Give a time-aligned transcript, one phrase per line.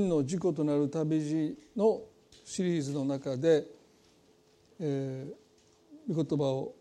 [0.00, 2.02] の事故となる旅路の
[2.44, 3.64] シリーズの中で、
[4.78, 6.74] えー、御言葉を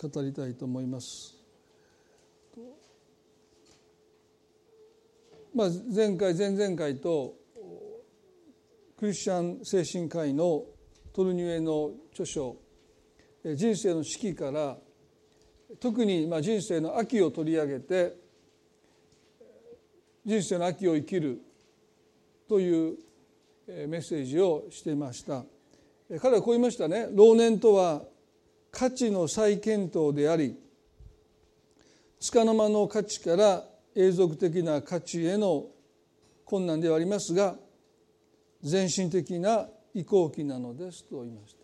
[0.00, 1.34] 語りたいと思います。
[5.54, 7.36] まあ、前回前々回と
[8.96, 10.64] クリスチャン精神科医の
[11.12, 12.56] トルニュエの著書
[13.54, 14.76] 「人生の四季」から
[15.78, 18.16] 特にまあ人生の秋を取り上げて
[20.24, 21.40] 人生の秋を生きる
[22.48, 22.96] という
[23.66, 25.44] メッセージをしていました。
[26.20, 27.08] 彼はこう言いましたね。
[27.12, 28.02] 老年とは
[28.70, 30.56] 価値の再検討であり
[32.20, 35.66] 束の間の価値から永続的な価値への
[36.44, 37.56] 困難ではありますが
[38.62, 41.58] 全身的な移行期なのですと言いました。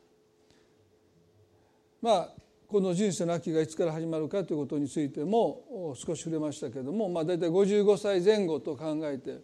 [2.02, 2.28] まあ
[2.68, 9.40] この人生の秋がいつから始まるかということについても少し触れましたけれども、まあ、大体55歳前後と考えて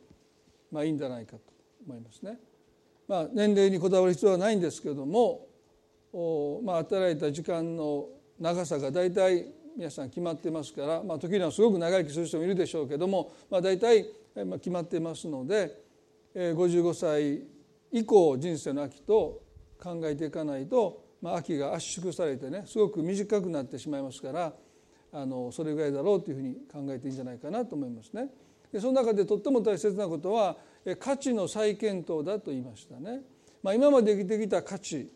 [0.71, 1.41] まあいいんじゃないかと
[1.87, 2.39] 思いますね。
[3.09, 5.47] まあ、年齢にこだわる必要はないんですけども
[6.65, 8.07] まあ、働いた時間の
[8.41, 15.79] 長さが大体皆さん決まってますから、まあ、時にはすごく長生きする人もいるでしょうけども、まあ、大体決まってますので
[16.35, 17.43] 55歳
[17.93, 19.43] 以降人生の秋と
[19.79, 24.55] 考えていかないと、まあ、秋が圧縮されてねすごく短くなってしまいますから
[25.13, 28.31] あのそれぐらいだろうというふうに考えていいんじゃないかなと思いますね。
[28.73, 30.57] でその中でとっても大切なことは
[30.99, 33.23] 価値の再検討だと言いましたね。
[33.63, 35.13] まあ、今まで生きてきた価値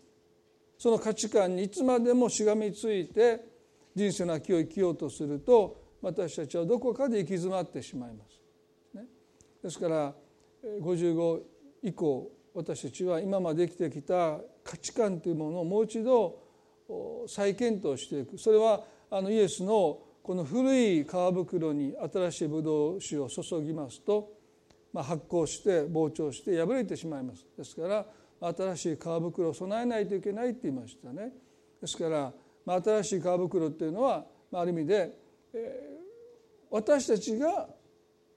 [0.77, 3.45] その価値観にいつまでもしがみついて
[3.95, 8.41] 人生の秋を生きようとすると私たちはどこかで行き詰まってしまいます。
[8.97, 9.05] ね、
[9.63, 10.15] ですから
[10.81, 11.43] 55
[11.83, 16.39] 以降私たちは今まで生きてきた価値観というものをもう一度
[17.29, 19.99] 再検討していくそれはあのイエスの
[20.31, 24.31] この古い皮袋に新しいブドウ酒を注ぎますと、
[24.93, 27.45] まあ、発酵して膨張して破れてしまいます。
[27.59, 28.07] ですから
[28.55, 31.33] 新しい皮袋を備えないといけないって言いましたね。
[31.81, 32.33] ですから、
[32.65, 35.19] まあ、新しい皮袋っていうのは、まあ、ある意味で、
[35.53, 37.69] えー、私たちが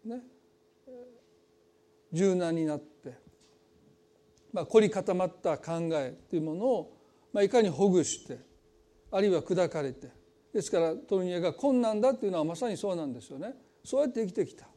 [0.04, 0.24] ね
[2.12, 3.14] 柔軟になって、
[4.52, 6.98] まあ、凝り固まった考えというものを、
[7.32, 8.40] まあ、いかにほぐして
[9.12, 10.23] あるいは砕かれて
[10.54, 13.56] ですからトルニエが困難だっていうのはまさにそうなんですよね。
[13.84, 14.68] そうやって生きてきた。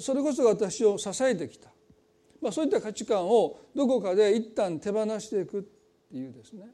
[0.00, 1.70] それこそが私を支えてきた、
[2.42, 6.66] まあ、そういった価値観をどこかで一旦手放していくっていうですね。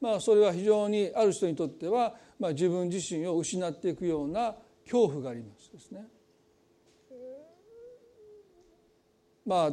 [0.00, 4.54] まあそれは非常にある人にとっては、まあ、自分自身を失っていくような
[4.84, 6.06] 恐怖がありますですね。
[9.46, 9.72] まあ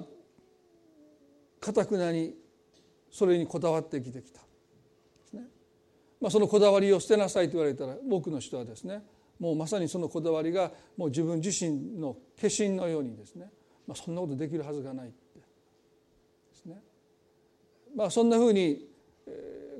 [1.59, 2.33] かたくなに
[3.11, 4.44] それにこだわって生きてきた。
[6.21, 9.03] まあ、そのこだわりを捨てなさいと言われたら多くの人はですね
[9.39, 13.49] もうまさにそのこだわりがもう自分自身の化身のようにですね、
[13.87, 15.45] まあ、そんなことできるはずがないってで
[16.53, 16.81] すね、
[17.95, 18.87] まあ、そんなふうに、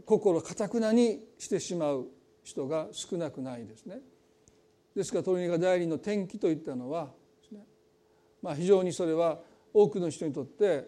[0.06, 2.08] 心かたくなにしてしまう
[2.44, 4.02] 人が少なくないですね。
[4.96, 7.10] ですから鳥が第二の転機といったのは
[7.52, 7.66] ね、
[8.42, 9.40] まあ、非常にそれは
[9.74, 10.88] 多くの人にとって、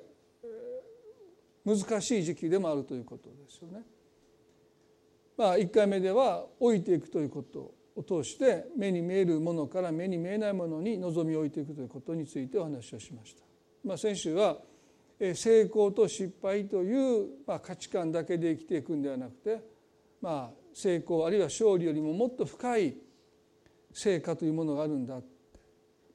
[1.65, 3.83] 難しい時期でもあるということですよね。
[5.37, 13.43] まあ、1回目では老いていくということを通して目に見えるものから目に見えないものに望みを置いていくということについてお話をしました。
[13.83, 14.57] まあ、先週は
[15.19, 19.61] 成功と失敗という価値観だけで生きていくんではなくて、
[20.21, 22.97] まあ、成功あるいは勝利よりももっと深い
[23.91, 25.19] 成果というものがあるんだ、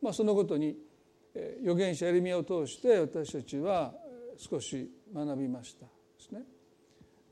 [0.01, 0.77] まあ、そのことに
[1.63, 3.93] 預言者エレミアを通して私たちは
[4.37, 6.43] 少し学びましたですね。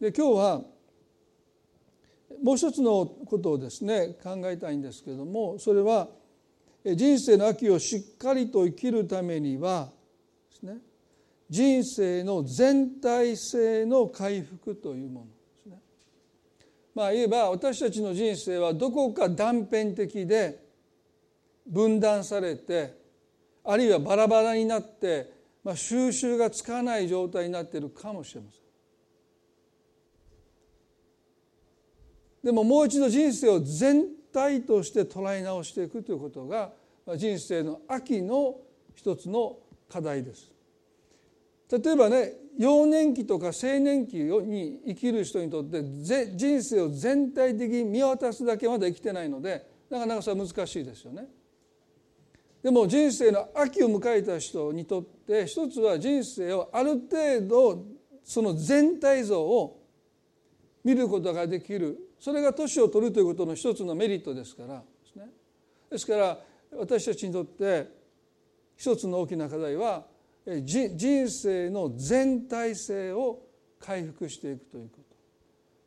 [0.00, 0.62] で今日は
[2.42, 6.08] もう一つのことをですね考えたいんですけれどもそれは
[6.84, 9.91] 人生の秋をしっかりと生きるためには
[10.50, 10.78] ですね
[11.48, 15.32] 人生の全体性の回復というもので
[15.62, 15.78] すね。
[16.94, 20.64] まあ言えば私たちの人生はどこか断片的で
[21.66, 23.00] 分断されて
[23.64, 28.60] あるいはバラバラになって、まあ、収集がつかない状態になっているかもしれません。
[32.42, 36.72] でももう一度人生を全体として捉え直していくということが
[37.16, 38.57] 人生の秋の
[38.95, 39.59] 一つの
[39.89, 40.51] 課題です。
[41.71, 45.83] 例えばね幼年期とか青年期に生きる人にとって
[46.37, 51.28] 人生を全体的に見渡すだけまだ生きてないのでなかなかそれは難しいですよね。
[52.63, 57.84] でも人生の秋を迎えた人にとって一つは人生をある程度
[58.25, 59.81] その全体像を
[60.84, 65.24] 見ることができるそれが年を取るということの一つのメリットですからですね。
[65.90, 66.38] ですから
[66.76, 67.88] 私たちにとって
[68.76, 70.06] 一つの大きな課題は
[70.62, 73.42] 人生の全体性を
[73.78, 74.98] 回復していくというこ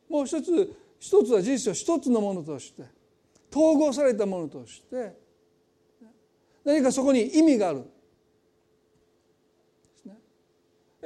[0.08, 0.12] と。
[0.12, 2.82] もう一つ一つは人生を一つのものとして
[3.54, 5.16] 統合されたものとして
[6.64, 7.84] 何かそこに意味がある。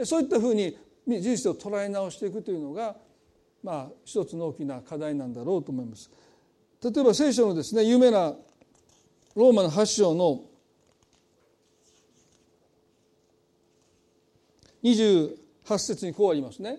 [0.04, 2.96] そういったふうに人生を捉え直していくというのが
[3.62, 6.10] まあ一つの大きな課題なんだろうと思います。
[6.82, 8.34] 例えば聖書のですね有名な
[9.34, 10.44] ローマの8章の
[14.82, 15.36] 28
[15.78, 16.78] 節にこうありますね。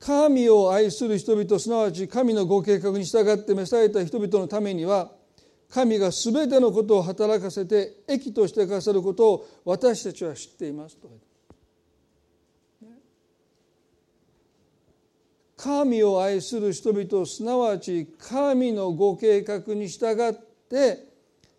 [0.00, 5.10] 神を愛する人々すなわち神のご計画に従って召された人々のためには
[5.70, 11.08] 神が全てのことを働かせて益としてくださることを私たちは知っていますと
[15.58, 20.32] 神を愛する人々すなわち神のご計画に従っ
[20.70, 21.04] て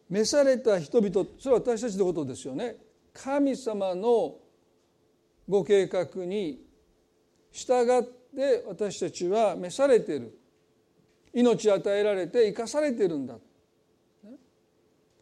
[0.10, 2.78] 召された人々それは私たちのことですよね。
[3.14, 4.38] 神様の
[5.50, 6.62] ご計画に
[7.52, 10.34] 従って私たちは召されている。
[11.34, 13.36] 命与えられて生かされているんだ。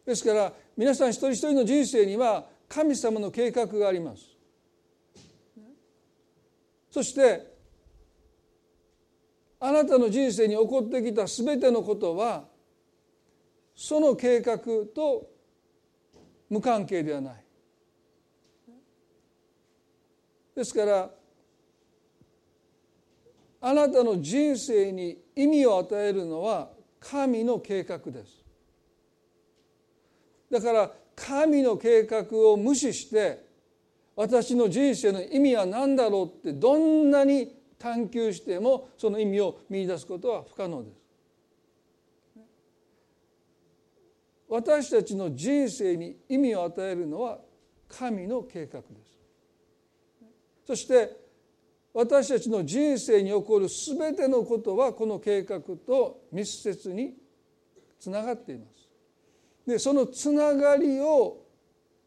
[0.06, 4.22] ですから皆さん一人一人の人生には神様の計画があります。
[6.92, 7.57] そして
[9.60, 12.46] あなたの人生に起こってきた全てのことは
[13.76, 14.60] その計画
[14.94, 15.30] と
[16.50, 17.44] 無関係ではない。
[20.56, 21.10] ですから
[23.62, 26.70] あなたの人生に意味を与えるのは
[27.00, 28.44] 神の計画です。
[30.52, 33.46] だから神の計画を無視して
[34.16, 40.98] 私の人生の意味は何だろうってどんなに探求してもその意味を見出すことは不可能です。
[44.50, 47.40] 私たちの人生に意味を与えるのは
[47.90, 49.18] 神の計画です。
[50.66, 51.16] そして
[51.94, 57.16] 私たちの人生に起こる全てのことはこの計画と密接に
[58.00, 58.88] つながっています。
[59.66, 61.44] でそのつながりを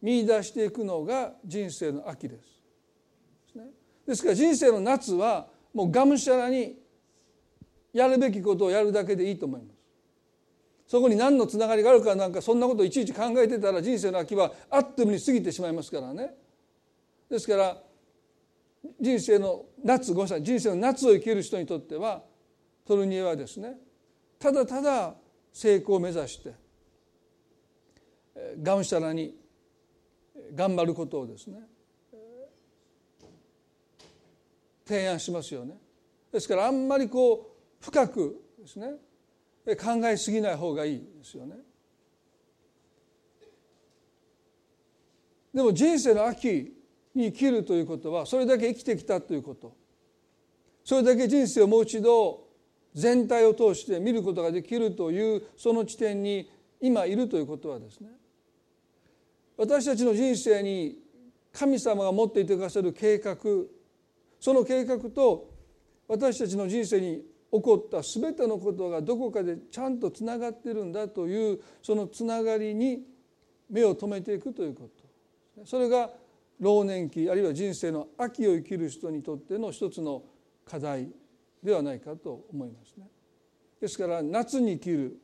[0.00, 2.50] 見出していくのが人生の秋です。
[4.06, 6.76] ですから人生の夏はもうがむしゃらに
[7.92, 9.80] やるべきことをやるだけでいいと思います。
[10.86, 16.34] そこに何のつながりがあるかなんかそんなことをいちいち考えてたら人生の秋はあっという間に過ぎてしまいますからね。
[17.28, 17.80] ですから
[19.00, 22.22] 人生の夏ごめんなさい人生の夏を生きる人にとっては
[22.84, 23.76] トルニエはですね
[24.38, 25.14] ただただ
[25.52, 26.54] 成功を目指して
[28.62, 29.36] がむしゃらに
[30.54, 31.60] 頑張ることをですね
[34.90, 35.76] 提案しますよね。
[36.32, 38.94] ですからあんまりこう深くですね。
[39.76, 41.54] 考えすぎない方がいいですよね。
[45.54, 46.74] でも人生の秋
[47.14, 49.76] に生きるということはそれだけ生きてきたということ。
[50.82, 52.48] それだけ人生をもう一度
[52.92, 56.50] 全体を通して見ることができるというその地点に
[56.80, 58.08] 今いるということはですね。
[59.56, 60.98] 私たちの人生に
[61.52, 63.36] 神様が持っていてくださる計画
[64.40, 65.50] その計画と
[66.08, 67.22] 私たちの人生に
[67.52, 73.02] 起こった全てのことがどこかでちゃんとつながってるんだというそのつながりに
[73.68, 74.88] 目を留めていくというこ
[75.56, 76.10] とそれが
[76.58, 80.22] 老年期あるいは人生の秋を生きる人にとっての一つの
[80.64, 81.08] 課題
[81.62, 83.06] ではないかと思いますね。
[83.80, 85.16] ですから夏に生きる、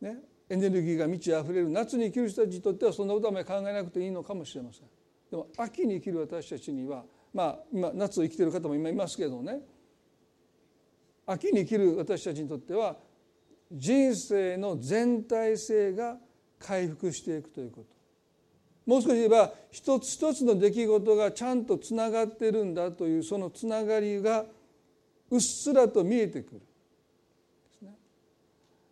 [0.00, 4.86] ね、エネルギーが満ち溢れる夏に生きる人たちにとってはそんなことはあまり考えなくていいのかもしれません。
[5.30, 9.60] でも秋に生きる私たちにはまあ今夏を生きてる方も今いますけどね。
[11.26, 12.96] 秋に生きる私たちにとっては
[13.70, 16.16] 人生の全体性が
[16.58, 17.98] 回復していくということ。
[18.86, 24.46] もう少し言えば一つ一つの出来事がちゃんとつながってるんだというそのつながりが
[25.30, 26.54] うっすらと見えてく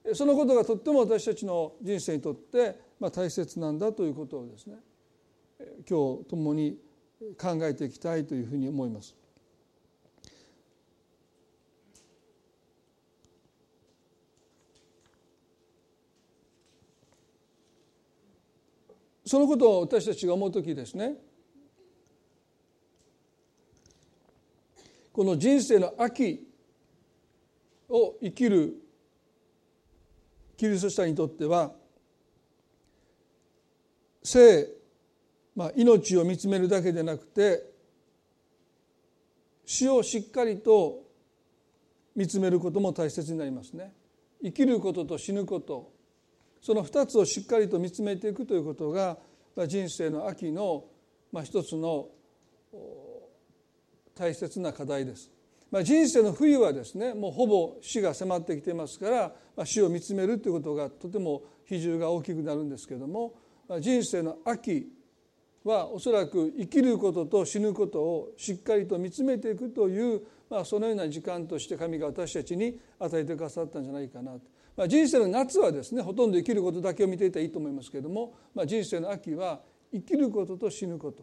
[0.05, 0.14] る。
[0.14, 4.76] そのことがとっても私たちの人生にとってまあ大切なんだということをですね。
[5.88, 6.78] 今日共に
[7.38, 9.14] 考えていきたいというふうに思います。
[19.26, 21.16] そのことを私たちが思う時ですね
[25.12, 26.46] この人生の秋
[27.88, 28.75] を生きる
[30.56, 31.73] キリスト者にとっては
[34.23, 34.75] 生
[35.56, 37.64] まあ、命を見つめるだけでなくて
[39.64, 41.02] 死をしっかりと
[42.14, 43.92] 見つめることも大切になりますね。
[44.42, 45.92] 生きることと死ぬこと
[46.60, 49.18] その2つをしっかりと見つめていくということが
[49.66, 50.84] 人生の秋の
[51.32, 52.08] まあ、一つの
[54.14, 55.30] 大切な課題です。
[55.70, 63.34] まあ、人生の冬はですねもうほぼ死が迫ってきていますから、まあ、死を見つめるということがとても比重が大きくなるんですけれども、
[63.68, 64.88] まあ、人生の秋
[65.66, 74.40] はおそらく生きることと死ぬことをしっかりと見つめていくという、まあ、そのような時間として神が私たちに与えてくださったんじゃないかなと。
[74.76, 79.61] まあ、人生の夏はですねほとんど生きることだけを見ていたらいいと思いますけれども、まあ、人生の秋は
[79.92, 81.23] 生きることと死ぬこと、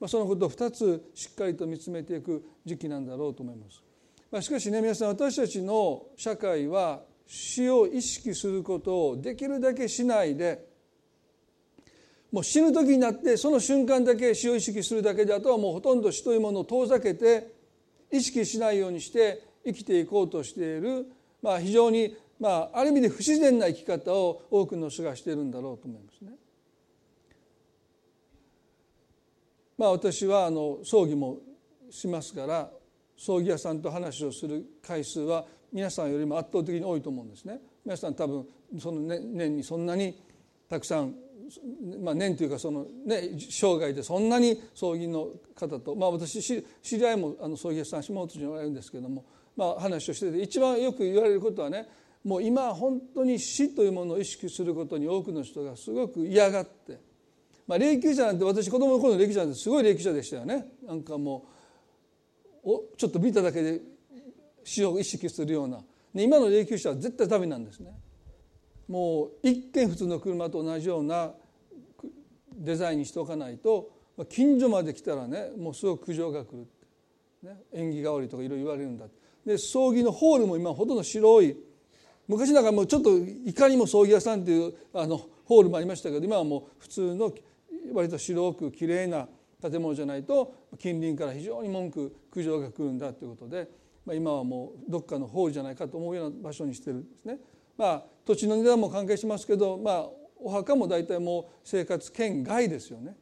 [0.00, 3.82] まあ、そのことを2つしっかりと見つめていく時期なんだろうと思います。
[4.30, 10.71] まあ、しかしね皆さん私たちの社会は死を意識することをできるだけしないで
[12.32, 17.52] もう死ぬ時になってその瞬間だけ死を意識するだけであとはもうほとんど死というものを遠ざけて
[18.10, 21.06] 意識しないようにして生きていこうとしている、
[21.42, 26.32] まあ、非常に、まあ、ある意味で不自然な生き方を多くの人がしているんだろうと思いますね。
[29.76, 31.38] まあ、私はあの葬儀も
[31.90, 32.70] しますから
[33.16, 37.60] 葬儀屋さんと話をする回数は皆さんよりも圧倒的に多いと思うんですね。
[37.84, 38.46] 皆さん多分
[38.78, 40.18] その年にそんなに
[40.68, 41.14] たくさん
[42.02, 49.24] まあ、年というかその、ね、生涯でそんなに葬儀の方と、まあ、私知り合いもあの葬儀屋さん下本におられるんですけども、
[49.56, 51.88] まあ、話をしてて一番よく言われることはね
[52.24, 57.00] もう今本当に死というものを意識することに多くの人がすごく嫌がって、
[57.66, 61.46] まあ、霊柩車なんて私子供の頃の霊柩車なんてすごい霊柩車でしたよねなんかも
[62.64, 63.80] うおちょっと見ただけで
[64.64, 65.78] 死を意識するような
[66.14, 67.92] ね今の霊柩車は絶対ダメなんですね。
[68.88, 71.32] もう一見普通の車と同じような
[72.62, 73.90] デザインにしておかないと
[74.28, 76.66] 近所まで来たらねもうすごく苦情が来る、
[77.42, 79.06] ね、縁起が悪いとかいろいろ言われるんだ
[79.44, 81.56] で葬儀のホールも今ほとんど白い。
[82.28, 87.32] 昔なんかもうちょっといかにも葬儀屋さんっていうあのホールもありましたけど今はもう普通の
[87.92, 89.26] 割と白くきれいな
[89.60, 93.68] 建物じゃないと近隣から非常に文句苦情が来るんだということで、
[94.06, 97.38] まあ、今はもうどっかのホールじゃないかと思うような場所にしてるんですね。
[97.76, 100.06] まあ、土地の値段も関係しますけど、まあ、
[100.44, 103.16] お墓も大体もう生活圏外ですよね。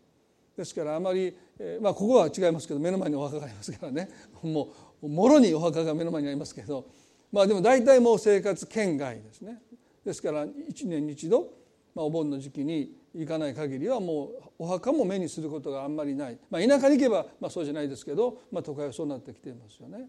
[0.57, 4.09] ですからあまり、えー、まあここは違いますけど目の前にお墓がありますからね。
[4.43, 4.69] も
[5.03, 6.87] うもろにお墓が目の前にありますけど。
[7.33, 9.63] まあでも大体もう生活圏外ですね。
[10.05, 11.53] ですから1年に一度、
[11.95, 20.09] まあ、お盆の時期に行かない限りはもうお墓も目にすることがあんまりない、まあ、田舎に行けば、まあ、そうじゃないですけど、まあ、都会はそうなってきていますよね。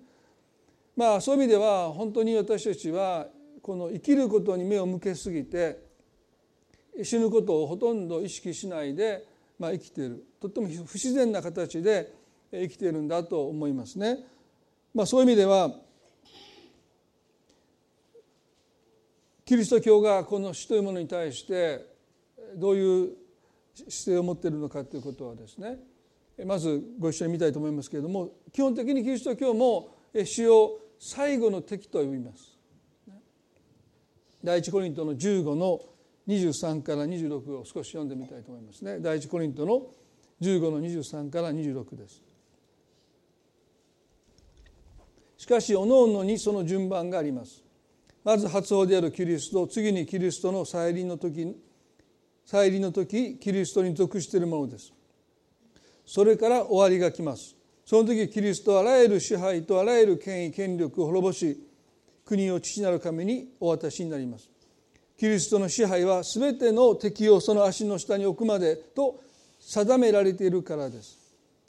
[0.95, 3.27] まあそういう意味では本当に私たちは
[3.61, 5.79] この生きることに目を向けすぎて
[7.03, 9.25] 死ぬことをほとんど意識しないで、
[9.57, 12.13] まあ、生きているとっても不自然な形で
[12.51, 14.19] 生きているんだと思いますね。
[14.93, 15.71] まあ、そういう意味では
[19.45, 21.85] キリスト教がこの死というものに対して
[22.55, 23.09] どういう
[23.87, 25.77] 姿勢を持っているのかということはですね
[26.45, 29.89] まずご一緒に見たいと思いますけれども基本的にキリスト教も
[30.25, 32.57] 死を最後の敵と呼びます。
[34.43, 35.81] 第一コリントの15の
[36.27, 38.99] 23から26を少し読んでみたいと思いますね。
[38.99, 39.87] 第一コリントの
[40.41, 42.21] 15の23から26です。
[45.37, 47.63] しかしおのおのにその順番があります。
[48.23, 51.55] まず初歩であるキリスト次にキリストの再臨の時
[52.45, 54.93] 再臨の時キリストに属しているものです。
[56.05, 57.55] それから終わりが来ます。
[57.85, 61.67] その時キリストはあらゆる支配とあらゆる権威権力を滅ぼし
[62.23, 64.49] 国を父なる神にお渡しになります。
[65.21, 69.21] キリストの支配は全ての敵をその足の下に置くまでと
[69.59, 71.15] 定められているからです。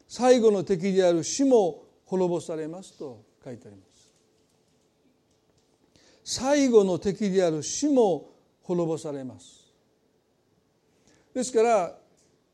[0.09, 4.09] 最後の敵である死も滅ぼされますと書いてあります。
[6.25, 8.31] 最後の敵である死も
[8.63, 9.71] 滅ぼされます。
[11.35, 11.95] ですから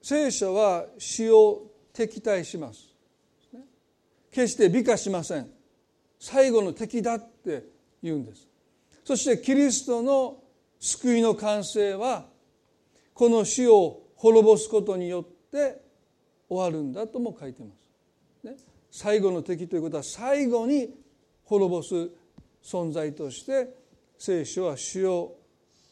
[0.02, 1.62] 聖書は死を
[1.92, 2.92] 敵対します。
[4.32, 5.48] 決して美化しません。
[6.18, 7.62] 最後の敵だって
[8.02, 8.48] 言うんです。
[9.04, 10.47] そしてキリストの
[10.80, 12.26] 救いの完成は
[13.14, 15.82] この死を滅ぼすことによって
[16.49, 18.47] 終わるんだとも書いてます。
[18.47, 18.56] ね、
[18.90, 20.94] 最後の敵ということは最後に
[21.44, 21.94] 滅ぼす
[22.62, 23.75] 存在として
[24.18, 25.37] 聖書は死を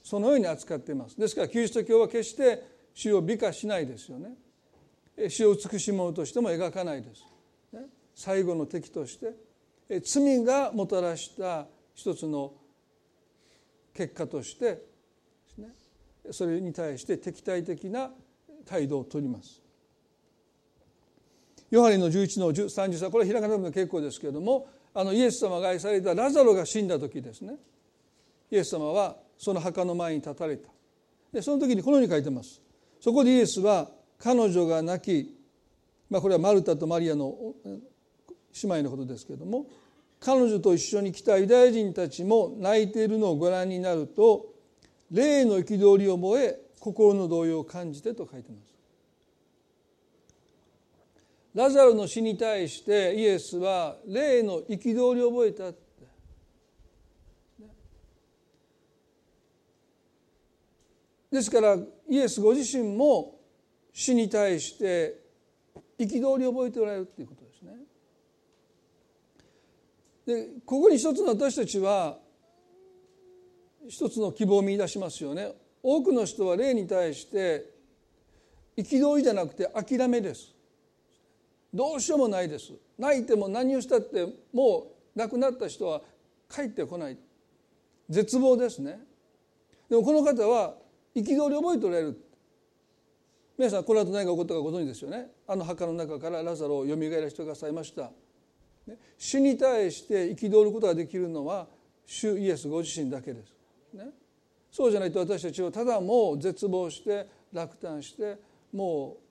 [0.02, 1.18] そのように扱っています。
[1.18, 2.62] ですからキリスト教は決して
[2.94, 4.34] 死を美化しないですよね。
[5.28, 7.24] 死を美しいものとしても描かないです。
[7.72, 12.52] ね、最後の敵として罪がもたらした一つの
[13.96, 14.82] 結果として
[16.30, 18.10] それに対して敵対的な
[18.64, 19.62] 態度をとります。
[21.70, 27.54] ヨハネの11の33これは開かなくても結構ですけれどもあのイエス様が愛されたラザロが死んだ時ですね。
[28.50, 30.68] イエス様はその墓の前に立たれた。
[31.32, 32.60] でその時にこのように書いてます。
[33.00, 35.36] そこでイエスは彼女が泣き
[36.08, 37.34] まあ、これはマルタとマリアの
[37.64, 37.80] 姉
[38.62, 39.66] 妹のことですけれども
[40.26, 44.46] 彼女と一緒に来たユダヤ人たちも泣いているのをご覧になると
[45.08, 48.74] 霊の憤りを覚え心の動揺を感じてと書いてます。
[51.54, 55.70] ラザロの死に対してイエスは霊の憤りを覚えた
[61.30, 61.76] ですから
[62.10, 63.38] イエスご自身も
[63.92, 65.20] 死に対して
[65.96, 67.45] 憤りを覚えておられるということ
[70.26, 70.48] で。
[70.64, 72.18] ここに一つの私たちは
[73.88, 75.52] 一つの希望を見いだしますよね。
[75.82, 77.70] 多くの人は霊に対して
[78.76, 80.52] 憤りじゃなくて諦めです。
[81.72, 82.72] どうしようもないです。
[82.98, 86.02] 泣いても何をしたってもう亡くなった人は
[86.50, 87.18] 帰ってこない
[88.08, 88.98] 絶望ですね。
[89.88, 90.74] でもこの方は
[91.14, 92.20] 憤りを覚えておられる
[93.56, 98.10] 皆さんこの後何が起こったかご存知ですよねあの墓の中からラザロをよみがえらせてくださいました
[98.86, 101.66] ね死に対して憤ることができるのは
[102.04, 103.52] 主イエスご自身だけです、
[103.94, 104.04] ね、
[104.70, 108.38] そうじゃないと私たちはただもう絶望して落胆して
[108.72, 109.26] もう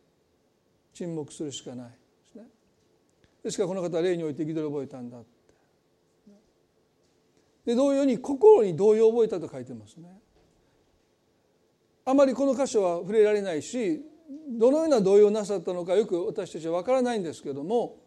[0.95, 1.89] 沈黙するしかない。
[1.89, 1.93] で
[2.31, 2.43] すね。
[3.43, 5.27] ですからこの方は霊において憤りを覚えたんだって。
[7.65, 10.09] で同様に心に動揺を覚えたと書いてますね。
[12.05, 14.01] あまりこの箇所は触れられないし
[14.47, 17.97] どのような動揺をなさったのかよく私たちは分からないんですけども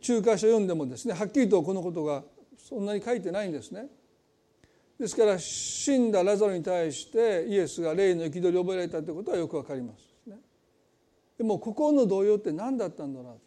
[0.00, 2.22] 中華書読んでもですねはっきりとこのことが
[2.58, 3.86] そんなに書いてないんですね。
[4.98, 10.06] ですから死んだラザロに対してイエスが霊の憤りを覚えられたということはよくわかります。
[11.38, 13.38] でも心の動揺って何だったんだろ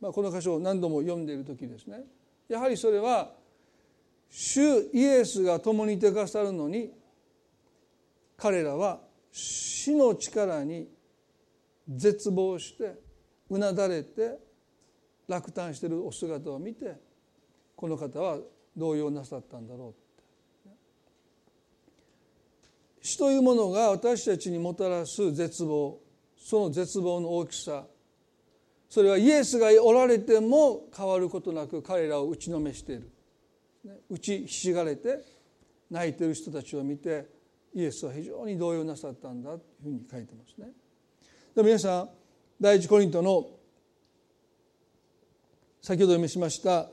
[0.00, 2.00] う、まあ、この箇所を何度も読んでいる時ですね
[2.48, 3.32] やはりそれは
[4.30, 4.60] 主
[4.92, 6.90] イエスが共にいてくださるのに
[8.36, 9.00] 彼らは
[9.30, 10.88] 死の力に
[11.88, 12.94] 絶望して
[13.50, 14.38] うなだれて
[15.28, 16.94] 落胆しているお姿を見て
[17.74, 18.38] この方は
[18.76, 19.94] 動揺なさったんだろ
[20.66, 20.70] う
[23.02, 26.00] 死というものが私たちにもたらす絶望
[26.36, 27.86] その絶望の大きさ。
[28.88, 33.10] それはイエスがおられても変わることなく彼らを打ちのめしている。
[34.10, 35.24] 打ちひしがれて
[35.90, 37.26] 泣いてる人たちを見て
[37.74, 40.68] イエスは非常に動揺なさったんだというふうに書いてますね。
[41.54, 42.08] で皆さん
[42.60, 43.48] 第一コリントの
[45.86, 46.88] 先ほど読みしました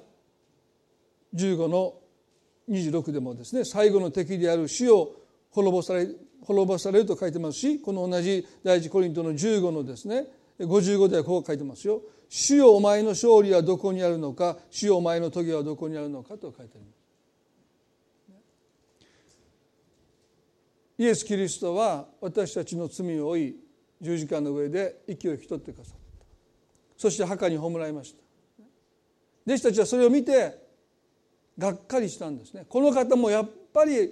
[1.34, 1.95] 15の
[2.69, 5.15] 26でもですね最後の敵である死を
[5.49, 6.08] 滅ぼされ
[6.41, 10.27] 滅ぼされると書いてますしこの同じ第一コリントの15のですね
[10.60, 16.97] 55ではこう書いてますよ「主よお前の勝利はどこにあるのか主よお前の棘はどこにあるのか」と書いてあります。
[20.99, 23.56] イエス・キリストは私たちの罪を負い
[23.99, 26.25] 十字架の上で息を引き取ってくださった。
[26.95, 28.22] そして墓に葬られました。
[29.45, 30.58] 弟子たちはそれを見て
[31.58, 32.65] がっかりしたんですね。
[32.67, 34.12] この方もやっぱり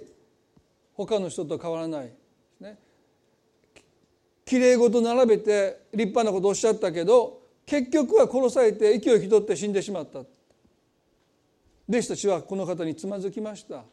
[0.94, 2.12] 他の人と変わらない
[2.60, 2.78] ね。
[4.44, 10.20] きれい事並べて立派なことをおっしゃったけど結局は殺されて息を引き取って死んでしまった。
[11.88, 13.84] 弟子たちはこの方につまずきました。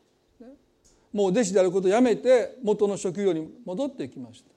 [1.11, 4.51] もう弟子であることをやめて元の職業に戻っていきました。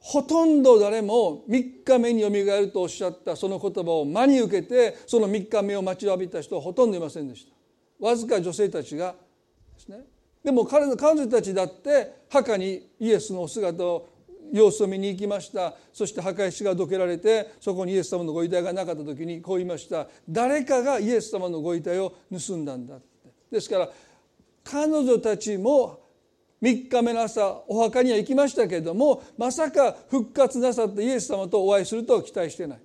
[0.00, 7.52] ほとんど誰も3日目によみがえるとおっしゃったその言葉を真に受けてその3日目を待ちわびた人はほとんどいませんでした。
[8.04, 9.14] わずか女性たちが
[9.74, 10.00] ですね。
[10.42, 14.08] でも彼女たちだって墓にイエスのお姿を
[14.52, 15.74] 様子を見に行きました。
[15.92, 20.08] そして墓石がどけられてそこにイエス様のご遺体がなかった時にこう言いました。
[20.26, 23.06] 誰かがイエス様のご遺体を盗んだんだって。
[23.52, 23.90] ですから
[24.64, 25.99] 彼女たちも
[26.62, 32.78] 3日目の朝お墓には行きましたけれどもまさか復活なさったイエス様とお会いするとは期待してない、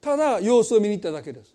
[0.00, 1.54] ただ様子を見に行っただけです。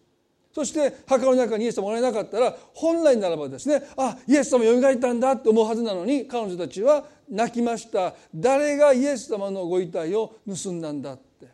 [0.53, 8.13] そして墓の中にイエス様おられなかったら本来ならばですねあイエス様よみがえったんだって思うはずなのに彼女たちは泣きました。
[8.35, 11.47] 誰がイエス様のご遺体を盗んだんだって。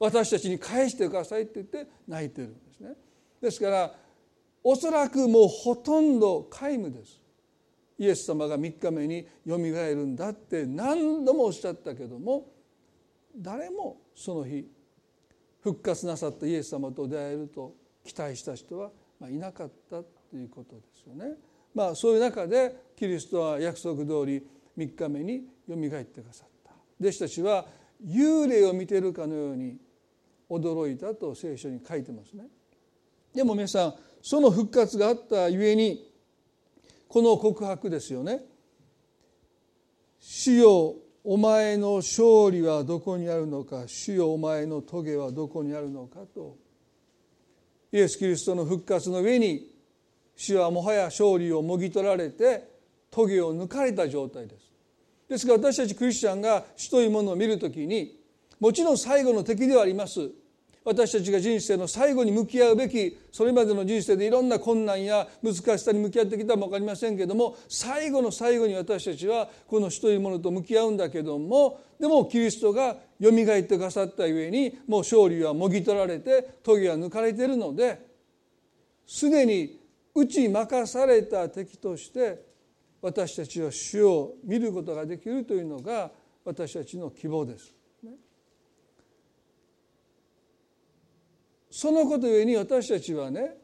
[0.00, 2.94] 私たちに返してくださいって言って泣いてるんですね。
[3.40, 3.92] ですから
[4.64, 7.20] おそらくもうほとんど皆無です。
[7.98, 12.52] イエス様が3日目によみがえるんだって何度もおっしゃったけども
[13.36, 14.68] 誰もその日
[15.62, 18.90] 復活なさったイエス様と出会えると期待した人は
[19.28, 21.36] いなかったということですよね。
[21.74, 27.66] まあ、そういう中でキリストは約束通り3日目によみがえってくださった弟子たちは
[28.04, 29.76] 幽霊を見てるかのように
[30.50, 32.44] 驚いたと聖書に書いてますね。
[33.34, 36.13] でも皆さんその復活があったゆえに
[37.14, 38.40] この告白ですよね。
[40.18, 43.84] 死よお前の勝利はどこにあるのか？
[43.86, 46.56] 主よお前の棘はどこにあるのかと
[47.92, 49.64] イエス・キリストの復活の上に
[50.34, 52.68] 主はもはや勝利をもぎ取られて
[53.12, 54.72] 棘を抜かれた状態です。
[55.28, 58.18] ですから私たちクリスチャンが主というものを見るときに
[58.58, 60.32] もちろん最後の敵ではあります
[60.84, 77.98] 私たちが人生の最後に向き合うべきそれまでの人生でいろんな困難や難しさに向き合ってきたも分かりませんけども最後の最後に私たちはこの死というものと向き合うんだけどもでもキリストがよみがえってくださったゆえにもう勝利はもぎ取られて棘は抜かれているので
[79.06, 79.80] すでに
[80.14, 82.44] 打ち負かされた敵として
[83.00, 86.10] 私たちは主を見ることができるというのが
[86.44, 87.73] 私たちの希望です。
[91.76, 93.56] そのことゆえに私たちはね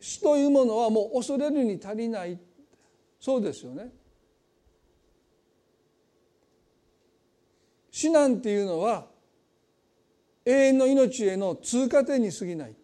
[0.00, 2.36] 死というものはもう恐れるに足りない
[3.20, 3.92] そうですよね。
[7.92, 9.06] 死なんていうのは
[10.44, 12.74] 永遠の命への通過点に過ぎない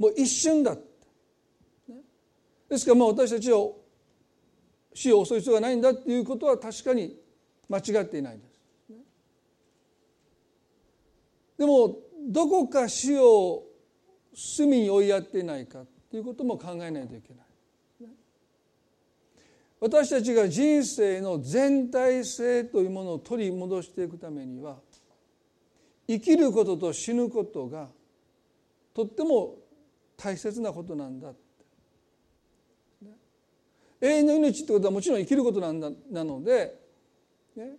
[0.00, 0.76] もう一瞬だ
[2.68, 3.76] ですからもう私たちを
[4.94, 7.16] 死を襲う必要がないんだっていうことは確かに
[7.68, 8.53] 間違っていないんです。
[11.58, 13.64] でもどこか死を
[14.34, 17.44] 隅に追いやっていないかということも考えないといけない。
[19.80, 24.78] 私たちが人生の全体性というものを取り戻していくためには
[26.08, 27.88] 生きることと死ぬことが
[28.94, 29.56] とっても
[30.16, 31.32] 大切なことなんだ
[34.00, 36.78] 永遠の命ってことはもちろん生きることなんだなので、
[37.56, 37.72] ね、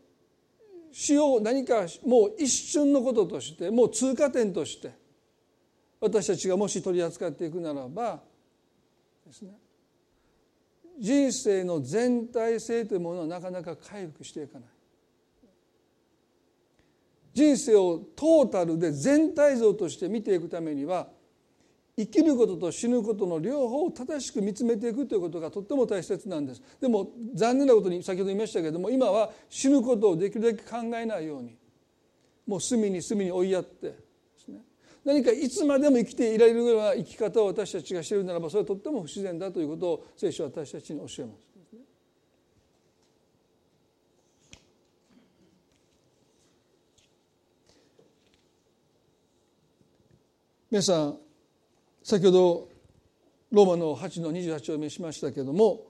[0.98, 4.94] 死を何かもう一瞬のこととしてもう通過点として
[6.00, 8.22] 私たちがもし取り扱っていくならば
[9.28, 9.52] ですね。
[10.98, 14.70] 人生の全体性というものはなかなか回復していかない。
[17.34, 21.10] 人生をトータルで全体像として見ていくためには
[21.98, 26.62] 生きることと死ぬことの両方を正しく見つめていくということがとっても大切なんです。
[26.82, 31.58] でも残念なことに先ほど言いましたけれども今は死ぬことをできるだけ考えないように
[32.46, 33.96] もう隅に隅に追いやってで
[34.38, 34.60] すね。
[35.06, 41.56] 何かいつまでも生きていられるような生き方を私たちがしているならばそれはとっても不自然だということを聖書は私たちに教えます。
[50.70, 51.25] 皆さん
[52.06, 52.70] 先ほど
[53.52, 55.88] ローマの8の28を召しましたけれども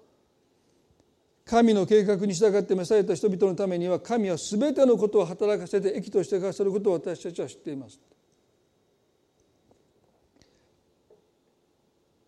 [1.43, 7.99] 神の計画に従って召された人々のためには神は全てのことを働かせて益としてくださることを私たちは知っています。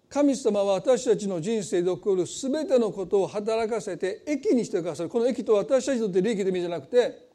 [0.09, 7.29] 神様は私たちの人生で起こる全てのことを働かせて益にしてくださるこの益とは私たちにとって利益という意味じゃなくて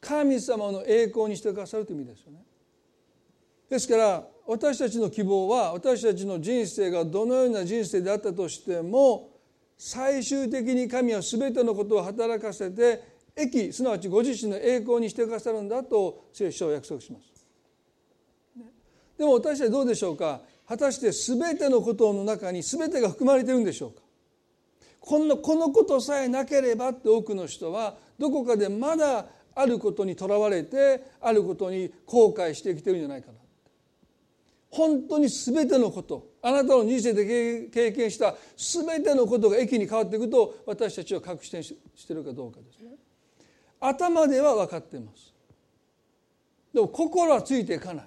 [0.00, 2.42] 神様の栄光にしてくださるという意味ですよね。
[3.68, 9.30] ですから私たちの希望は私たちの人生がどのような人生であったとしても
[9.78, 13.00] 最終的に神は全てのことを働かせて
[13.36, 17.30] 益すなわちご自身の栄光にしてくださるんだと聖書は約束します。
[19.16, 20.40] でも私たちどうでしょうか？
[20.66, 24.00] 果たして全てのことの中に全てが含まれているんでしょうか？
[24.98, 33.34] このこのことさえなければって多くの人はどこかでまだあることにとらわれてあることに後悔してきてるんじゃないかな。
[34.70, 42.92] 本当に全てのことあなたの人生で経験した全てのことが益に変わっていくと私たちは確信してるかどうかですね。
[43.80, 45.34] 頭では分かっています。
[46.72, 48.06] でも心はついていかない。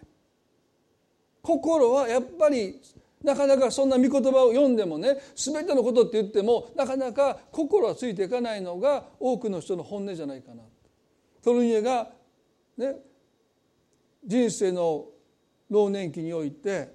[1.41, 2.79] 心はやっぱり
[3.21, 10.63] なかなかそんな御言葉を読んでもね全てのことって言ってもなかなか心はついていかないのが多くの人の本音じゃないかな。
[11.43, 12.09] トルニエが
[12.77, 12.95] ね
[14.25, 15.07] 人生の
[15.73, 16.93] 老年期において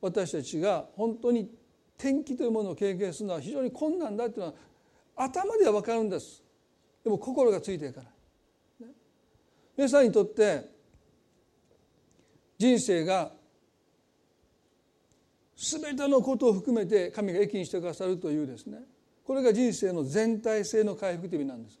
[0.00, 1.48] 私たちが本当に
[1.96, 4.54] 転機というものを経験するのは非常に困難だというのは
[5.16, 6.42] 頭では分かるんです。
[7.02, 8.10] でも心がついていかない、
[9.76, 10.68] 皆さんにとって
[12.58, 13.32] 人生が
[15.56, 18.80] 全てのことを含めて神が益にしてくださるというですね。
[19.24, 21.80] これが人生の全体性の回復という意味なんです。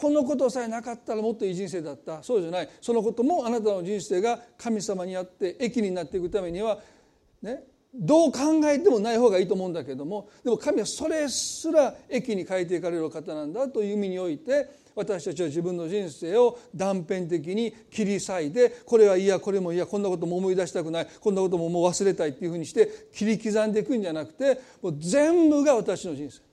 [0.00, 2.22] このことさえなかったらもっといい人生だった。
[2.22, 2.68] そうじゃない。
[2.80, 6.78] そのこともあなたの人生が神様にあって益になっていくためには
[7.42, 26.45] ねどう考えてもない方がいいと思うんだけどもでも神はそれすら益に変えていかれる方なんだという意味において私たちは自分の人生を断片的に切り裂いてこれはいやこれもいやこんなことも思い出したくないこんなことももう忘れたいっていうふうにして切り刻んでいくんじゃなくてもう全部が私の人生。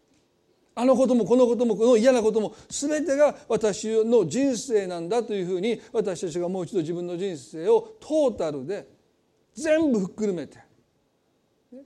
[0.76, 8.88] あのこともこのこともこの嫌なことも全てが私の人生なんだというふうに私たちがもう一度自分の人生をトータルで
[9.54, 10.58] 全部ひっくるめて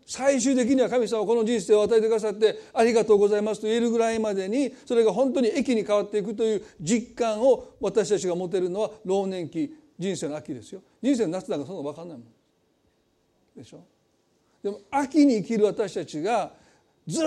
[0.05, 10.81] 最終的には神様はこの人生を与えてくださってありがとうございますと言えるぐらいまでにそれが本当に益に変わっていくという実感を私たちが持てるのは老年期人生の秋ですよ。
[11.01, 12.27] 人生の夏なんかそんなの分かんないもん。
[13.57, 13.79] でしょ？
[14.61, 16.51] でも秋に生きる私たちが
[17.07, 17.25] ずっ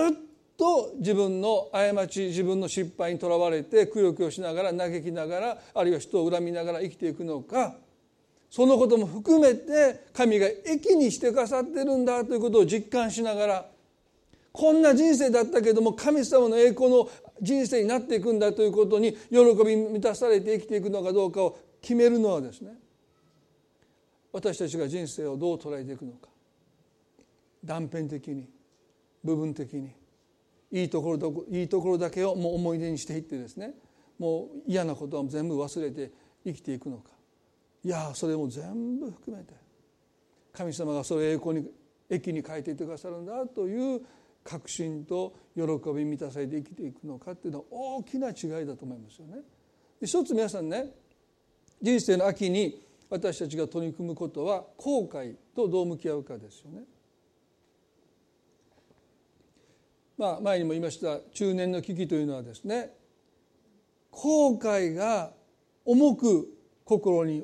[0.61, 7.77] と自分の過ち自分の失敗にとらわれてくよくよしながら嘆きながらあるいは人を恨みながら生きていくのか
[8.47, 13.65] そのことも含めて神が益にしてくださってるんだということを実感しながら
[14.51, 17.09] こんな人生だったけども神様の栄光の
[17.41, 22.73] 人生になっていくんだということに喜び満たされて生きていくのかどうかを決めるのはですね
[24.31, 26.27] 私たちが人生をどう捉えていくのか
[27.65, 28.47] 断片的に
[29.23, 30.00] 部分的に
[30.71, 33.73] いいところいいところだけをもう思い出にしていってですね
[34.17, 36.11] もう嫌なことは全部忘れて
[36.45, 37.11] 生きていくのか
[37.83, 39.53] いやそれも全部含めて
[40.53, 41.67] 神様がそれを栄光に
[42.09, 44.01] 益に変えていってくださるんだという
[44.43, 45.61] 確信と喜
[45.95, 49.37] び満たされて生きていくのかっていうのは大きな違いだと思いますよね。
[50.01, 50.87] 一つ皆さんね
[51.81, 56.81] 人生の秋に私たちが取り組むことは後悔とどう向き合うかですよね。
[60.21, 62.91] まあ前にも言いました中年の危機というのはですね
[64.11, 65.33] 後悔が
[65.83, 66.47] 重く
[66.85, 67.43] 心に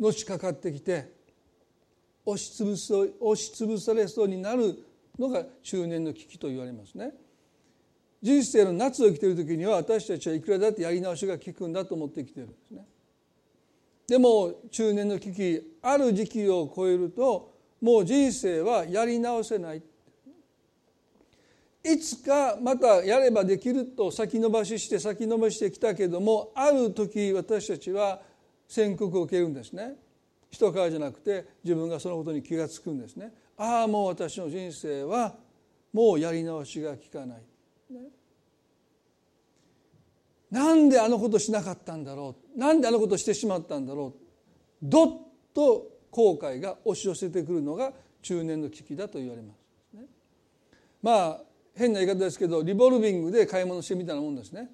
[0.00, 1.12] のしかかってきて
[2.24, 4.84] 押しつぶす押しつぶされそうになる
[5.16, 7.12] のが中年の危機と言われますね。
[8.20, 12.84] 人生の夏を生きている時には私たちはいくらだってやり直しが効くんだと思って生きてるんですね。
[14.08, 19.82] でも中年の危機ある時期を超えるともう人生はやり直せない。
[21.84, 28.20] いつかまたやればできると先延ばしして先延ばしてきたけどもある時私たちは
[28.66, 29.94] 宣告を受けるんですね。
[30.50, 33.32] 人からじゃなくて自分がそのことに気が付くんですね。
[33.56, 35.36] ああもう私の人生は
[35.92, 37.38] もうやり直しが効かない、
[37.90, 38.00] ね、
[40.50, 42.58] なんであのことしなかったんだろう。
[42.58, 44.20] なんであのことしてしまったんだろう。
[44.82, 45.18] どっ
[45.54, 49.52] と後悔が押し寄せてくるのが中年の危機だと言われま
[49.92, 50.06] す、ね、
[51.02, 51.40] まあ
[51.76, 54.70] 変な言い方ですけどリボルビングで買い物してみたいなもんですね。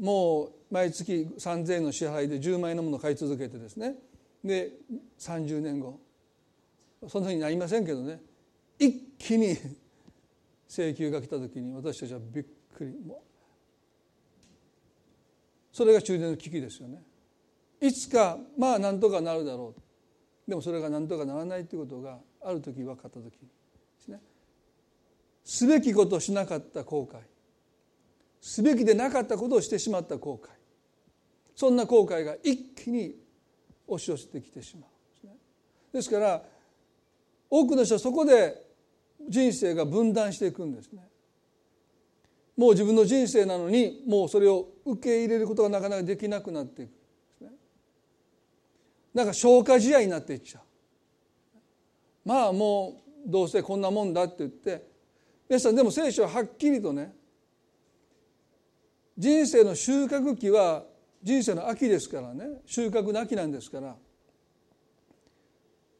[0.00, 3.96] もう毎月3,000円の支払いで10万円のものを買い続けてですね。
[4.42, 4.70] で
[5.18, 6.00] 30年後。
[7.06, 8.22] そんなふうになりませんけどね。
[8.78, 9.54] 一気に
[10.66, 12.98] 請求が来た時に私たちはびっくり。
[13.04, 13.22] も
[15.70, 17.02] それが中年の危機ですよね。
[17.78, 19.91] いつかまあなんとかなるだろう。
[20.46, 23.38] でもそれがなんとかならないということがある時分かった時で
[23.98, 24.20] すね。
[25.44, 27.18] すべきことをしなかった後悔。
[28.40, 30.48] すべきでなかったことをしてしまった後悔。
[31.54, 33.14] そんな後悔が一気に
[33.86, 34.92] 押し寄せてきてしまう
[35.92, 36.42] ですから
[37.50, 38.64] 多くの人はそこで
[39.28, 41.06] 人生が分断していくんですね。
[42.56, 46.90] もう自分の人生なのにもうそれを受け入れることがなかなかできなくなっていく。
[49.14, 50.62] なんか消化試合になっていっちゃう。
[52.24, 54.90] まあもうどうせこんなもんだって言って。
[55.48, 57.14] 皆さんでも聖書ははっきりとね
[59.18, 60.84] 人生の収穫期は
[61.22, 62.46] 人生の秋ですからね。
[62.66, 63.96] 収穫の秋なんですから。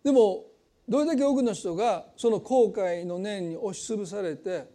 [0.03, 0.45] でも
[0.89, 4.69] どれだけ多くの人がその後悔の念に押しつぶされて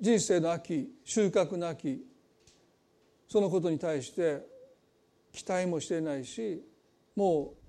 [0.00, 2.04] 人生の秋収穫の秋
[3.26, 4.51] そのことに対して
[5.32, 6.62] 期待もしてないし
[7.16, 7.62] もう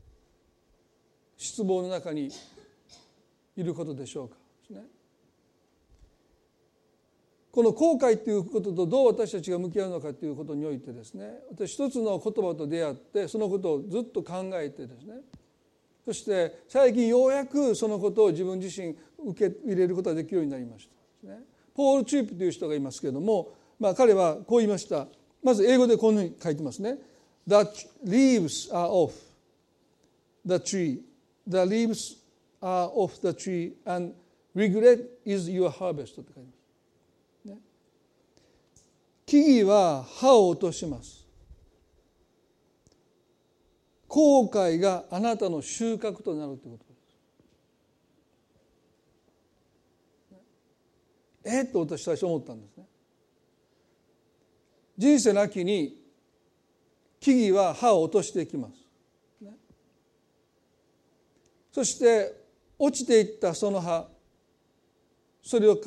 [1.38, 2.30] 失望の中に
[3.56, 4.36] いることでしょうか。
[7.52, 15.17] この後悔ということとどう私たちが向き合うのかということにおいてですね私一つの言葉と出会ってそのことをずっと考えてですね。
[16.04, 20.89] そして最近ようやくそのことを自分自身受け入れることができるようになりまし
[21.23, 21.34] た。
[21.76, 25.08] ポール・チュープという人がいますけれども、まあ、彼はこう言いました。
[25.43, 26.97] まず英語でこのように書いてますね。
[27.47, 27.67] The
[28.03, 29.13] leaves are off
[30.45, 31.01] the tree.
[31.45, 32.17] The leaves
[32.62, 34.13] are off the tree and
[34.56, 36.63] regret is your harvest って書いてます。
[39.34, 41.25] 木々は葉を落とします
[44.08, 46.84] 後悔があなたの収穫となるというこ
[51.41, 52.86] とですえっと私最初思ったんですね
[54.99, 56.03] 人生の秋に
[57.24, 58.74] 木々は葉を落としていきます。
[61.72, 62.36] そして
[62.78, 64.10] 落ちていったその葉
[65.42, 65.78] それを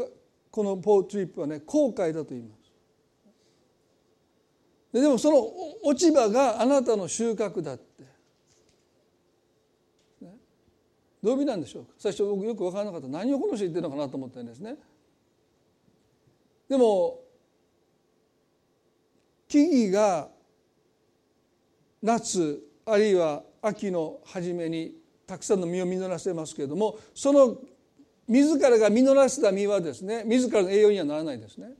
[0.50, 2.72] このポートリップはね後悔だと言います。
[4.94, 5.46] ででもその
[5.84, 8.02] 落ち葉があなたの収穫だって、
[10.22, 10.38] ね、
[11.22, 11.92] どういう意味なんでしょうか。
[11.98, 13.08] 最初僕よく分からなかった。
[13.08, 14.76] 何をこの人言ってるのかなと思ったんですね。
[16.66, 17.20] でも
[19.48, 20.34] 木々が
[22.06, 24.94] 夏あるいは秋の初めに
[25.26, 27.56] たくさんの実を実らせますけれどもその
[28.28, 31.70] 自らが実らせた実はですね自らの栄養にはならないですね。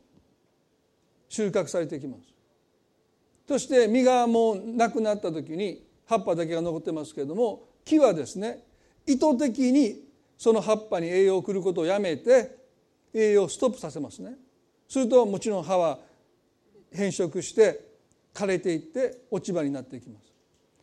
[1.29, 2.23] 収穫されてきます。
[3.47, 8.65] そして実がもうなくなった時に葉っぱだけが残ってますけれども木はですね
[9.07, 10.03] 意図的に
[10.37, 12.57] その葉っぱに栄養を送ることをやめて
[13.15, 14.33] 栄養をストップさせますね。
[14.89, 16.01] するともちろん葉は
[16.93, 17.86] 変色して
[18.37, 20.27] 枯れていって落ち葉になっていきます。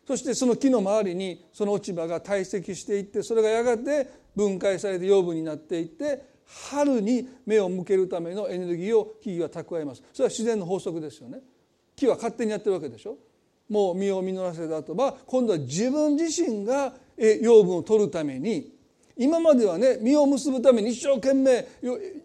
[0.08, 10.04] そしてその木の周りにその落ち葉が堆積していってそれがやがて分解されて養分になっていって春に目を向けるためのエネルギーを木々は蓄えます。
[10.12, 11.40] それは自然の法則ですよね。
[11.96, 13.18] 木は勝手にやってるわけでしょ。
[13.70, 16.94] もう実を実らせた後は今度は自分自身が
[17.42, 18.74] 養分を取るために
[19.16, 21.66] 今まではね実を結ぶために一生懸命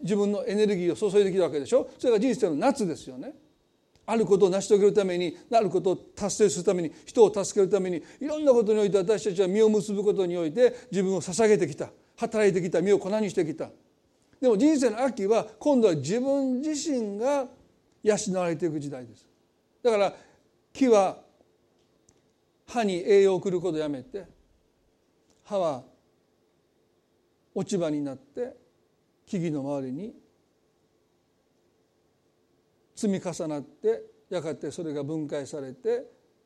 [0.01, 1.89] 自分のエネルギーを注いできたわけでしょ。
[1.97, 3.33] それが人生の夏ですよね。
[4.09, 13.69] あることを成し遂げるためになることを達成するために人を助けるためにいろんなことにおいて私たちは実を結ぶことにおいて自分を捧げてきた働いてきた身を粉にしてきた。
[14.41, 17.47] でも人生の秋は今度は自分自身が
[18.01, 19.27] 養われていく時代です。
[19.83, 20.15] だから
[20.73, 21.19] 木は
[22.65, 24.25] 葉に栄養を送ることをやめて
[25.43, 25.83] 葉は
[27.53, 28.55] 落ち葉になって
[29.27, 30.13] 木々の周りに
[32.99, 36.03] 積み重なってやがてそれが分解されて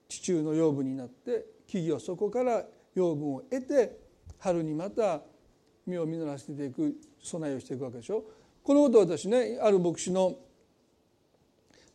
[0.07, 2.63] 地中の養分になって木々はそこから
[2.93, 3.97] 養分を得て
[4.37, 5.21] 春にまた
[5.87, 8.23] 実を実らせていく備えをしていくわけでしょ。
[8.61, 10.35] このことを私ねある牧師の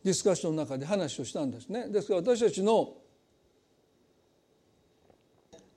[0.03, 1.87] ディスカッションの中で話をしたんですね。
[1.87, 2.97] ですから私たちの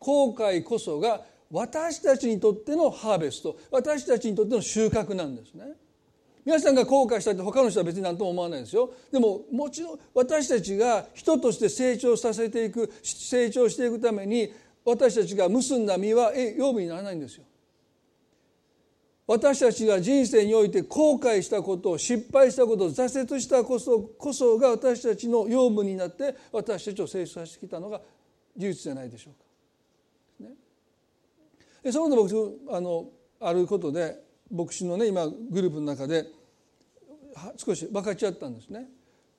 [0.00, 3.56] 後悔こそが私たちにとってのハーベスト。
[3.70, 5.66] 私たちにとっての収穫なんですね。
[6.44, 8.92] 皆さんが後悔したって他の人は別に何とも思わないですよ。
[9.12, 14.52] でももちろん私たちが人として成長させていく成長していくために
[14.84, 17.44] 私たちが結んだ実は養分にならないんですよ。
[19.24, 28.00] 私たちが人生において後悔したこと失敗したこと挫折したこそこそが私たちの養分になって私たちを成長させてきたのが
[28.56, 30.50] 事実じゃないでしょうか。
[31.84, 33.08] ね、そのこと僕あの
[33.40, 36.26] あることで牧師のね今グループの中で
[37.56, 38.88] 少し分かち合ったんですね。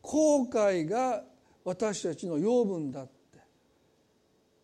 [0.01, 1.23] 後悔が
[1.63, 3.13] 私たちの養分だって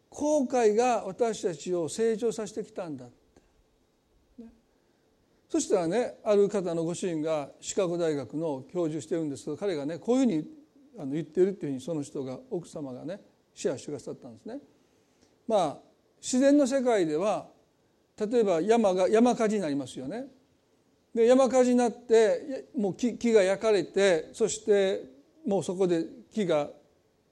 [0.10, 3.06] 後悔が私たちを成長させてきたんだ
[4.38, 4.48] ね、
[5.48, 10.48] そしたらねある方のご主人がシカゴ大学の教授してるんですけど彼がねこういうふうに
[10.98, 13.22] あの言ってるっていうふうにその人が奥様がね
[13.54, 14.60] シェアしてくださったんですね。
[15.48, 15.78] まあ
[16.22, 17.48] 自然の世界では
[18.20, 20.26] 例えば山が山火事になりますよね。
[21.20, 25.04] で山火事になってもう木木が焼かれてそして
[25.46, 26.70] もうそこで木が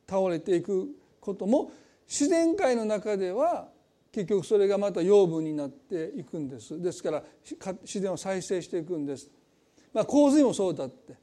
[0.05, 0.89] 倒れていく
[1.21, 1.71] ことも
[2.05, 3.69] 自然界の中では
[4.11, 6.81] 結局それがまた養分になっていくんです。
[6.81, 7.23] ですから
[7.81, 9.29] 自然を再生していくんです、
[9.93, 11.13] まあ、洪水もそうだって、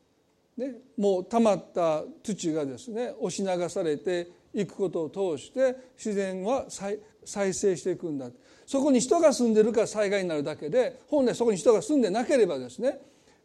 [0.57, 8.31] ね、もう溜まった土がですね押し流されていくことを通して自然は再生していくんだ。
[8.67, 13.01] そこに人が住んでるから災害になるだけで本来そこに人が住んでなければですね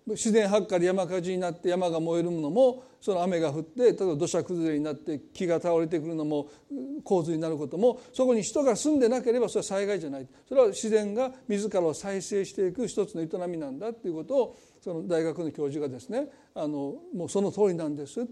[0.07, 6.49] 自然発火で山火事になって山が燃えるのもその雨が降って例えば土砂崩れになって木が倒れてくるのも
[7.03, 10.27] 洪水になることもそこに人が住んでなければそれは災害じゃない。
[10.47, 18.27] それは自然が自らを再生していく一つの営みなんだっていうことをその大学の教授がですねあのもうその通りなんです。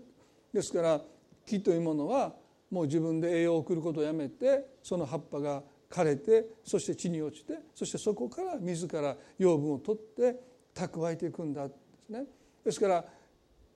[0.54, 1.02] ですから
[1.46, 2.34] 木というものは
[2.72, 10.40] もう自分で栄養を送ることをやめてその葉っぱが枯れてそして地に落ちてそしてそこから自ら養分を取って
[10.74, 11.74] 蓄えていくんだで
[12.06, 12.26] すね。
[12.64, 13.06] ですから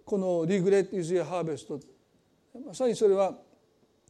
[0.06, 1.80] この「リグレット・イズ・ヤ・ハーベスト」
[2.66, 3.40] まさにそれは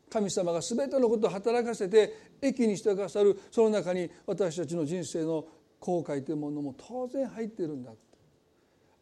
[0.09, 5.47] 神様が全てのことを働かせて益にしてくださるその中に私たちの人生の
[5.79, 7.91] 後悔というものも当然入っているんだ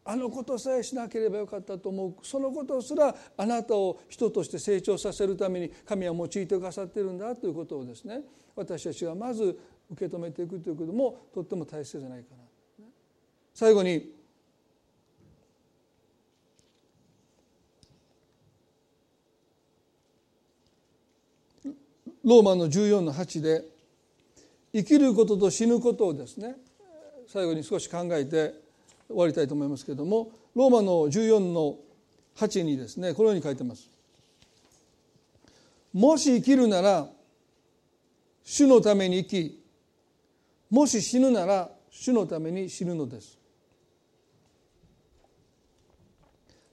[0.04, 8.22] あのことさえしなければよかったと思うそのことすらあなたを人として成長させるために神は用いてくださっているんだということをですね
[8.56, 9.58] 私たちがまず
[9.90, 12.84] 受け止めていくということもとっても大切じゃないかな。
[13.52, 14.20] 最後に
[22.24, 23.64] ローマの14の8で
[24.72, 26.56] 生きることと死ぬことをですね
[27.26, 28.69] 最後に少し考えて
[29.10, 31.76] 終わりたいと思いますけれどもローマの14の
[32.36, 33.90] 8にですねこのように書いてます。
[35.92, 37.08] もし生きるなら
[38.44, 39.64] 主のために生き
[40.70, 43.38] もし死ぬなら主のために死ぬのです。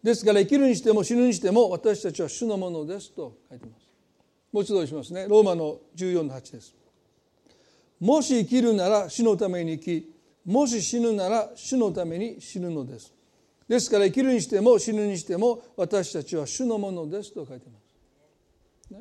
[0.03, 3.87] ですから生きるにしても死ぬにしても私たちは主のものですと書いてます。
[4.53, 6.75] もう一度しますねローマの14の8です。
[7.99, 10.16] もし生きるなら主のために生き
[10.47, 13.13] もし死ぬなら主のために死ぬのです。
[13.67, 18.93] ですから生きるにしても死ぬにしても私たちは主のものですと書いてます。
[18.93, 18.99] ね、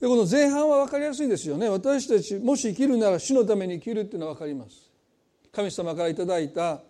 [0.00, 4.90] でこの前半は分かりやすいですよね私たちもし生きるなら主のために生きるっていうのは分かります。
[5.52, 6.82] 神様からいただいた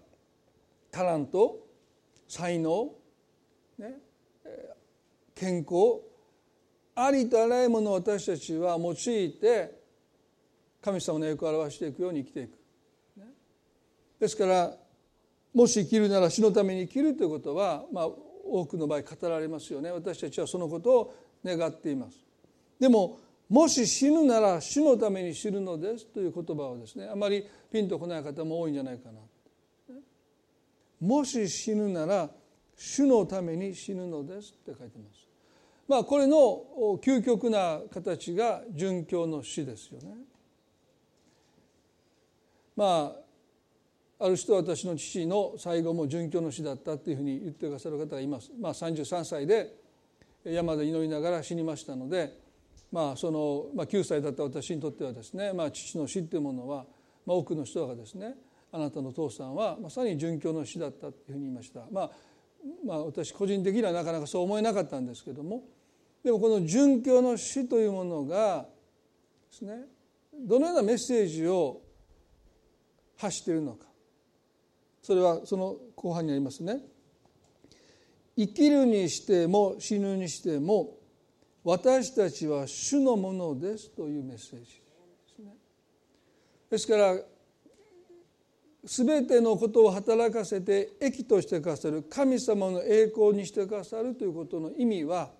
[0.90, 1.66] タラント
[2.26, 2.92] 才能、
[3.76, 3.98] ね、
[5.34, 6.00] 健康
[6.94, 8.96] ありとあらゆるものを私たちは用い
[9.32, 9.82] て
[10.80, 12.63] 神様の栄光を表していくように生きていく。
[14.24, 14.74] ですから
[15.52, 18.08] もし生きるなら死のために生きるということは、まあ、
[18.46, 21.14] 多くの場合語られますよね私たちはそのことを
[21.44, 22.16] 願っています
[22.80, 23.18] でも
[23.50, 29.18] もし死ぬなら死のために死ぬのですという言葉はですねあまりピンとこない方も多いんじゃないかな
[31.00, 32.30] もし死ぬなら
[32.74, 35.28] 主のために死ぬのですって書いてます。
[35.86, 36.64] まあこれの
[37.02, 40.16] 究極な形が殉教の死ですよね。
[42.74, 43.23] まあ
[44.18, 48.50] ある人は私の父の最後も殉教の死だったっていうふうに言ってくださる方がいます。
[48.60, 49.74] まあ33歳で
[50.44, 52.38] 山で祈りながら死にましたので、
[52.92, 56.86] まあそのまあ9歳だった私にとってはですね、まあ父の死っていうものは、
[57.26, 58.34] まあ、多くの人がですね
[58.70, 62.10] あなたの父さんはまさに殉教の死だったというふうに言いました、まあ、
[62.84, 65.62] まあ私個人的にはなかなかそう思えなかったんですけども
[66.24, 68.66] でもこの殉教の死というものが
[69.50, 69.84] ですね
[70.34, 71.82] どのようなメッセージを
[73.16, 73.86] 発しているのか
[75.04, 76.80] それはその後半にありますね。
[78.36, 80.96] 生きるにしても死ぬにしても
[81.62, 84.72] 私たちは主のものですというメッセージで
[85.36, 85.52] すね。
[86.70, 87.16] ですから
[88.84, 95.30] 全てのことを働かせて益としてくださる神様の栄光にしてくださるということの意味は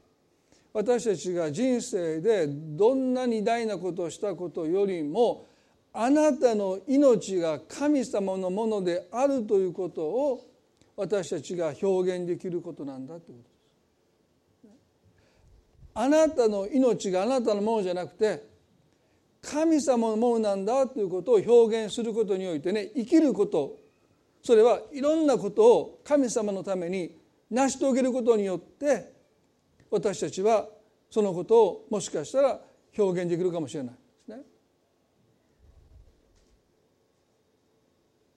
[0.75, 5.47] 私たちが人生でどんなに大なことをしたことよりも
[5.95, 10.41] あなたの命が神様のものであるということを
[10.97, 13.45] 私たちが表現できることなんだというこ
[14.63, 14.85] とです。
[15.95, 18.45] あなたの命があなたのものじゃなくて
[19.41, 23.79] 神様のものなんだということを表現することにおいてね生きること
[24.43, 27.17] それはいろんなことを神様のために
[27.51, 29.13] 成し遂げることによって
[29.91, 30.67] 私たちは
[31.09, 32.61] そのことをもしかしたら
[32.99, 34.43] 表現できるかもしれないですね。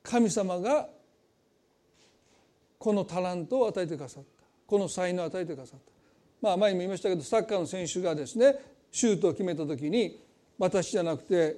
[0.10, 0.88] 神様が
[2.80, 5.92] このタラントを与えてくださったこの才能を与えてくださった。
[6.42, 8.56] まあ前にも言いましたけどサッカーの選手がですね
[8.92, 10.20] シュートを決めた時に
[10.58, 11.58] 私じゃなくて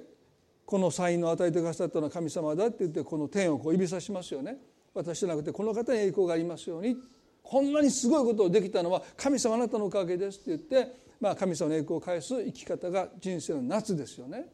[0.64, 4.56] この才能を与えてくださったのは神様だって言ってこの天をこう指さしますよね
[4.94, 6.96] 私じゃなくてこの方に栄光がありますように
[7.42, 14.46] こんなにすごいことをできたのは神様あなたのおかげですって言って、まあ、神様の栄光を返す生き方が人生の夏ですよね。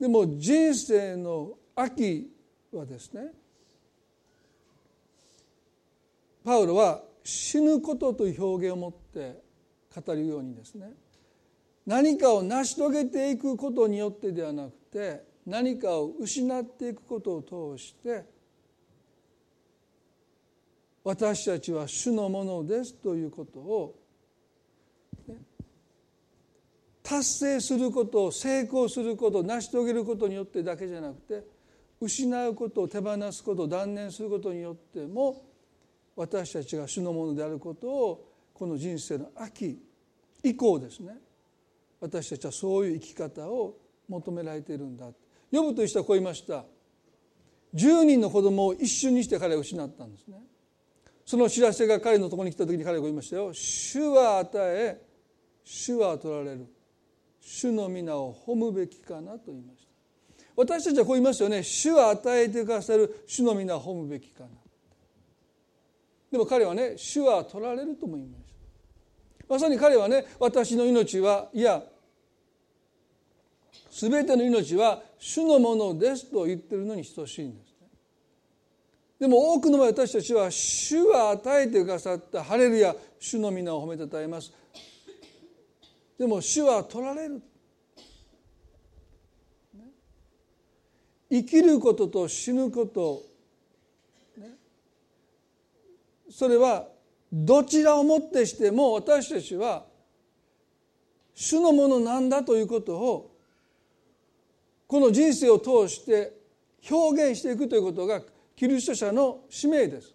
[0.00, 2.28] でも人生の秋
[2.72, 3.28] はですね
[6.44, 9.42] パウロは死ぬことという表現を持って
[9.94, 10.90] 語るようにですね
[11.86, 18.24] 何かを成し遂げていくことによってではなくて何かを失っていくことを通して
[21.04, 23.94] 私たちは主のものですということを
[27.02, 31.57] 達成すること成功すること成し遂げることによってだけじゃなくて
[32.00, 35.42] 失うことを手放すことを断念することによっても
[36.14, 39.78] 私たちが主のものであることをこの人生の秋
[40.42, 41.16] 以降ですね。
[42.00, 43.76] 私たちはそういう生き方を
[44.08, 45.06] 求められているんだ。
[45.50, 46.64] 呼ぶという人はこう言いました。
[47.74, 50.38] 10人の子供を一瞬にして彼は失ったんですね。
[51.24, 53.52] その知らせが彼のところに来た時に彼はこう言いましたよ。
[53.52, 55.00] 主は与え
[55.64, 56.66] 主は取られる。
[57.40, 59.87] 主の皆を褒むべきかなと言いました。
[60.58, 61.62] 私たちはこう言いますよね。
[61.62, 64.48] 主は与えてくださる主の皆を褒むべきかな。
[66.32, 68.44] でも彼はね主は取られるとも言いまし
[69.38, 69.54] た。
[69.54, 71.80] まさに彼はね私の命はいや
[74.00, 77.86] 全ての命は主のものですと言ってるのに等しいんですね。
[79.20, 84.52] でも多くの場合私たちは主は与えてくださったハレルヤ主の皆を褒めたたえます。
[86.18, 87.40] でも主は取られる
[91.30, 93.22] 生きることと死ぬこと、
[96.30, 96.88] それは
[97.32, 99.84] どちらをもってしても私たちは
[101.34, 103.34] 主のものなんだということを
[104.86, 106.32] この人生を通して
[106.90, 108.22] 表現していくということが
[108.56, 110.14] キリスト者の使命です。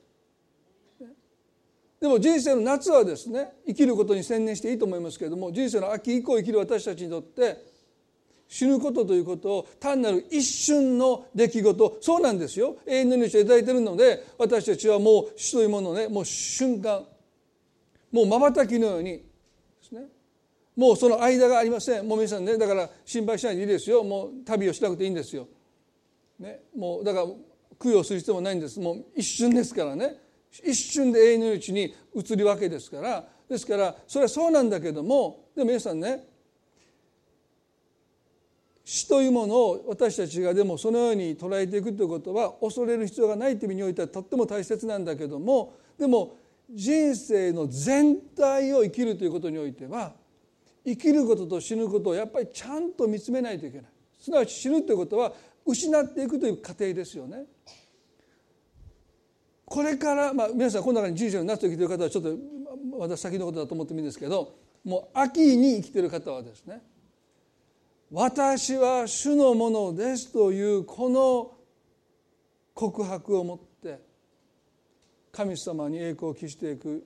[2.02, 7.73] でも人生の夏はですね生きることに専念していいと思いますけれども人生の秋以降生きる私たちにとって
[8.48, 17.04] 死ぬことということを単なる一瞬の出来事そうなんですよ永遠の命を頂いているので私たちはもう死というものをねもう瞬間
[18.12, 19.24] もうまばたきのようにで
[19.82, 20.02] すね
[20.76, 25.48] もうその間がありませんもう皆さんねだから心配しないでいいですよもう旅をしなくていいんですよ。
[26.40, 27.28] ね、もうだから
[27.80, 30.16] 供養する必要もないんですもう一瞬ですからね
[30.64, 36.28] 一瞬で永遠のうちに移るわけですからですからそれはそうなんだけどもでも皆さんね
[38.86, 46.38] 死というものを私たちがでもそのように捉えていくということは恐れる必要がないという意味においてはとっても大切なんだけどもでも
[46.70, 50.14] 人生の全体を生きるということにおいては
[50.86, 53.86] 生きることと死ぬことをやっぱりちゃんと見つめないといけない
[54.20, 55.34] すなわち死ぬということは
[55.66, 57.46] 失っていくという過程ですよね。
[59.66, 62.38] これから、まあ、皆さんこの中に人生の夏を生きてる方はちょっと
[63.00, 66.82] まだ先のことだと思ってもいいんですけどもう秋に生きてる方はですね
[68.16, 71.52] 私は主のものですというこの
[72.76, 74.00] 告白を持って
[75.32, 77.04] 神様に栄光を期していく。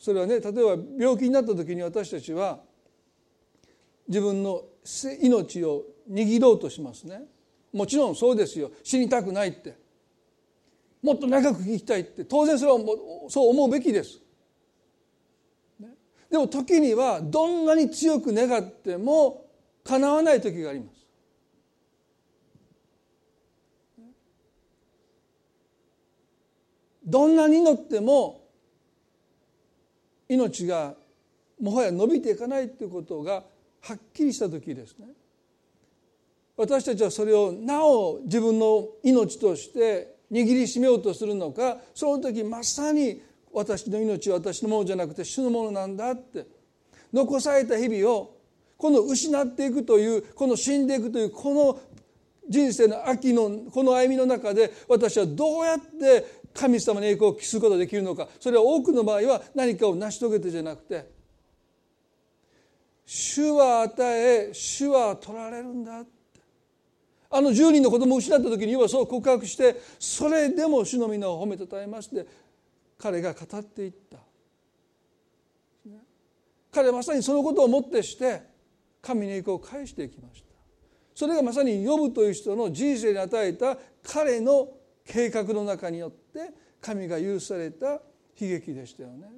[0.00, 2.58] それはね例えば病気になった時に私たちは
[4.08, 4.64] 自分の
[5.20, 7.22] 命を握ろうとしますね。
[7.72, 8.72] もちろんそうですよ。
[8.82, 9.78] 死にたくないって。
[11.00, 12.24] もっと長く生きたいって。
[12.24, 12.78] 当然それは
[13.28, 14.20] そう思うべきです。
[16.28, 19.41] でも時にはどんなに強く願っても
[19.84, 21.02] 叶わない時があります。
[27.04, 28.42] どんなに祈っても
[30.28, 30.94] 命が
[31.60, 33.44] もはや伸びていかないということが
[33.80, 35.06] はっきりした時ですね
[36.56, 43.20] 私たちはそれをなお自分の命として握りしめようとするのかその時まさに
[43.52, 46.46] 私の命は私のものじゃなくて主のものなんだって
[47.12, 48.36] 残された日々を
[48.82, 51.78] この失っていくというこの死んでいくというこの
[52.48, 58.26] 人生の秋のこの歩みの中で私はどうやって神様に栄光を期すことができるのか。
[58.40, 61.08] それは多くの場合は何かを成し遂げてじゃなくて
[63.06, 66.02] 主は与え主は取られるんだ
[67.30, 72.26] あの10人の子供を失った時に要はそう告白してそれでも主の皆を褒めたたえまして
[72.98, 74.18] 彼が語っていった。
[76.72, 78.50] 彼はまさにそのことをもってして
[79.02, 80.52] 神に栄光を返していきました。
[81.14, 84.68] それがまさに呼ぶという人の人生に与えた彼の
[85.04, 88.00] 計画の中によって神が許された悲
[88.38, 89.28] 劇でしたよね。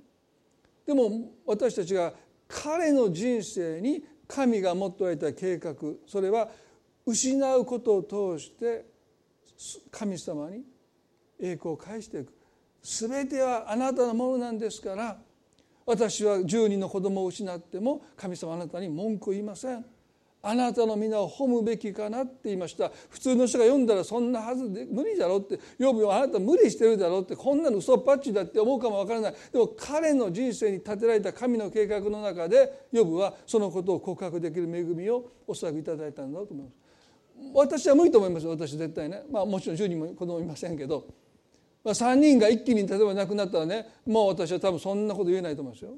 [0.87, 2.13] でも私たちが
[2.47, 5.75] 彼の人生に神が持っておられた計画
[6.07, 6.49] それは
[7.07, 8.87] 失うことを通して
[9.91, 10.63] 神様に
[11.41, 12.33] 栄光を返していく。
[12.83, 15.19] 全てはあなたのものなんですから
[15.87, 19.85] 私は10人の子供を失っても神様あなたに文句を言いません。
[20.47, 22.93] あなたの皆を褒むべきかなって言いました。
[23.09, 29.35] 普通の人が読んだらそんなはずで無理だろうって呼ぶよあなた無理してるだろうってこんなの嘘っぱっちだって思うかもわからない。
[29.51, 36.85] でも彼の人生に立てられた神の計画の中で呼ぶはそのことを告白できる恵みをおそらくいただいたんだと思います。
[37.55, 41.07] 私は無理と思います私絶対ね、まあ、もちろん10人も子供いませんけど、
[41.85, 45.93] まあ、3人が一気に例えば亡くなったらねもう私は多分そんなこと言えないと思うんですよ。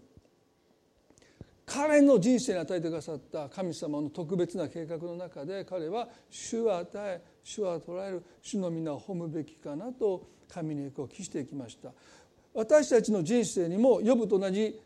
[1.66, 11.90] 彼の人生に与えてくださった神様の特別な計画の中で彼は主は与え主は捉える主の皆を褒むべきかなと神に栄光を期していきました
[12.54, 14.80] 私たちの人生にも呼ぶと同じ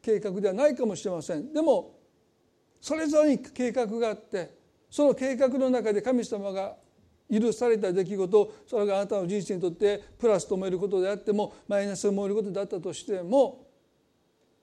[0.00, 1.98] 計画ではないかもしれませんでも
[2.80, 4.54] それぞれに計画があって
[4.88, 6.76] その計画の中で神様が
[7.32, 13.66] 許された出来事それがあなたの人生にとってプラスと思えることであってもマイナスと思えることであったとしても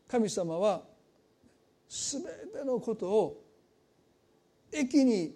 [0.08, 0.84] 神様は
[1.90, 3.44] 全てのことを
[4.72, 5.36] 益に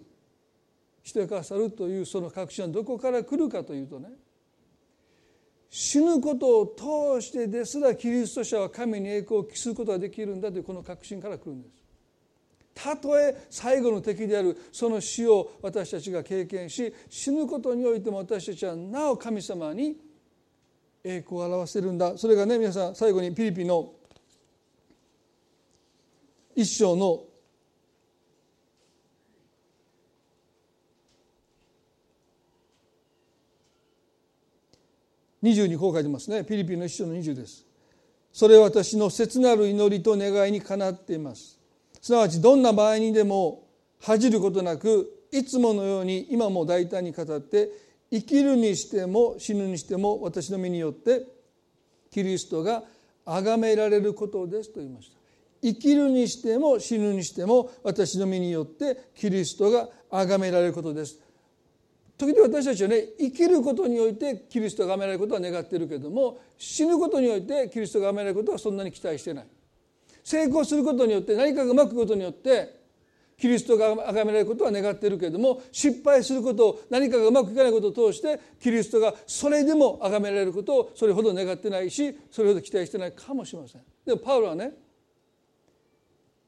[1.02, 4.08] してくださるというその確信はどこから来るかというとね
[5.70, 6.66] 死ぬことを
[7.20, 11.77] 通してですらキリスト者は神に栄光を期すことができるんだというこの確信から来るんです。
[12.80, 19.96] たとえ最後の敵であるその死を私たちが経験し死ぬことにおいても私たちはなお神様に
[21.02, 22.16] 栄光を表せるんだ。
[22.16, 23.94] それがね皆さん最後にピリピの
[26.54, 27.24] 一章の
[35.42, 37.66] 20にこう書いてますねピリピの一章の20です。
[38.32, 41.57] それは私の切なる祈りと願いにかなっています。
[42.00, 43.66] すなわちどんな場合にでも
[44.00, 47.70] 恥じることなくいつものように今も大胆に語って
[48.10, 51.26] 生きるにしても死ぬにしても私の身によって
[52.10, 52.82] キリストが
[53.26, 55.18] 崇められることですと言いました。
[55.60, 61.18] 生きるにしても死ぬにしても私の身によってキリストが崇められることです。
[62.16, 69.46] 時々私たちはね生きることにおいてキリストが崇められることは願っているけれども死ぬことにおいてキリストが崇められることはそんなに期待してない。
[70.28, 72.76] 成功することによって何かがうまくいくことによって
[73.38, 83.82] キリストが崇められることは願っているけれども失敗することを何かがうまくいかないことを通してキリストがそれでも崇められることをそれほど願ってないしそれほど期待してないかもしれません。
[84.04, 84.72] でもパウロはね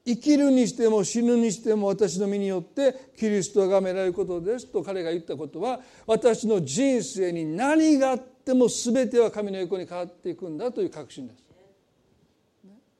[0.05, 11.50] 生きるにしても死ぬにしても私の身によってキリストが崇められることですと彼が言ったことは私の人生に何があっても全ては神の横に変わっていくんだという確信です。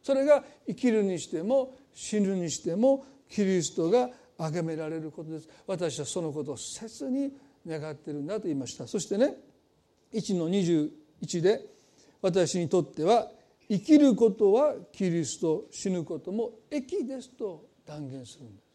[0.04, 5.50] それが生きるにしても死ぬにしてもキリストが崇められることです。
[5.68, 7.32] 私はそのことを切に
[7.68, 8.88] 願っているんだと言いました。
[8.88, 9.36] そしてね
[10.14, 11.66] 1の21で
[12.22, 13.30] 私にとっては
[13.70, 18.72] 生きることはキリスト死ぬことも益ですと断言するんです。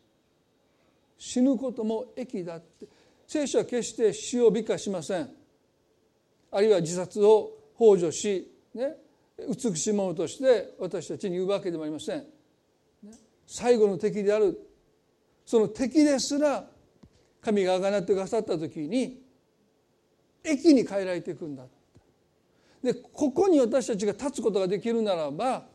[1.18, 2.86] 死ぬことも益だって。
[3.26, 5.28] 聖書は決して死を美化しません。
[6.52, 8.96] あるいは自殺を幇助し、ね、
[9.38, 12.24] 美しいものとして私たちに言うわけでもありません。
[13.46, 14.58] 最後の敵である。
[15.44, 16.68] その敵ですら
[17.40, 19.22] 神があがなってくださった時に
[20.42, 21.64] 駅に変えられていくんだ。
[22.82, 25.66] でここに私たちが立つことができるならば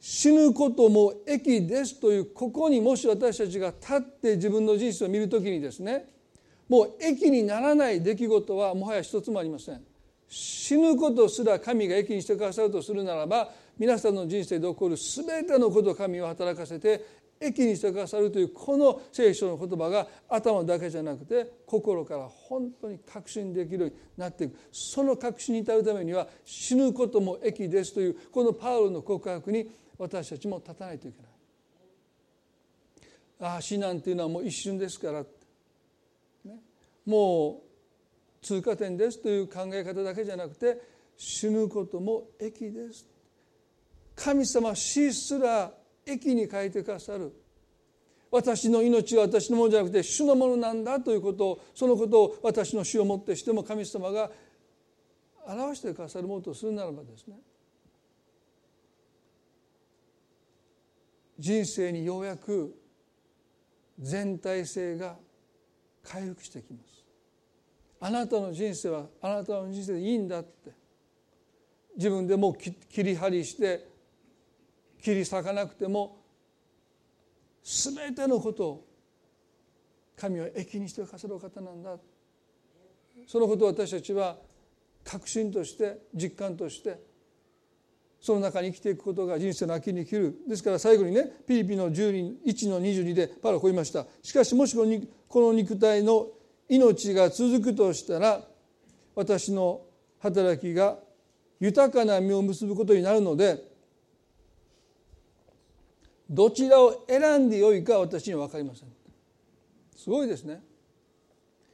[0.00, 6.06] 死ぬことも益ですというここにもし私たちが立って自分の人生を見る時にですね
[6.68, 9.91] もう益にならない出来事はもはや一つもありません。
[10.34, 17.04] 死ぬことすら神が益にしてくださるとするならば皆さんの人生で起こる全てのことを神を働かせて
[17.38, 24.56] 益にしてくださるというこの聖書の言葉が頭だけじゃなくて心から本当に確信できるようになっていく。
[24.72, 31.30] その確信に至るためには死ぬことも益ですというこのパウロの告白に私たちも立たないといけない。
[33.52, 35.24] ああ死なんていうのはもう一瞬ですから、
[36.44, 36.58] ね、
[37.04, 37.71] もう
[38.42, 40.78] 通過点ですという考え方だけじゃなくて
[41.16, 43.06] 死ぬことも益です。
[44.14, 45.72] 神様死すら
[46.04, 47.32] 益に変えてくださる。
[48.30, 54.30] 私の命は私のものじゃなくて主のものなんだということをそのことを私の死をもってしても神様が
[55.46, 57.36] 表してくださるものとするならばですね
[61.38, 62.74] 人生にようやく
[63.98, 65.16] 全体性が
[66.02, 67.01] 回復してきます。
[68.04, 70.72] あなたの人生はあなたの人生でいいんだって。
[71.96, 73.86] 自分でもう切り張りして
[75.00, 76.16] 切り裂かなくても
[77.62, 78.88] 全てのことを
[80.16, 81.96] 神は益にしてくださる方なんだ。
[83.26, 84.36] そのことを私たちは
[85.04, 86.98] 確信として実感として
[88.20, 90.34] その中に生きていくことが人生の秋に生きる。
[90.48, 94.06] ですから最後にねピリピの1の22でパラこう言いました。
[94.22, 96.26] しかしもしこの肉体の
[96.72, 98.40] 命が続くとしたら
[99.14, 99.82] 私の
[100.20, 100.96] 働きが
[101.60, 103.62] 豊かな実を結ぶことになるので
[106.30, 108.88] どちらを選んでよいか私には分かりません。
[109.94, 110.62] すごいですね。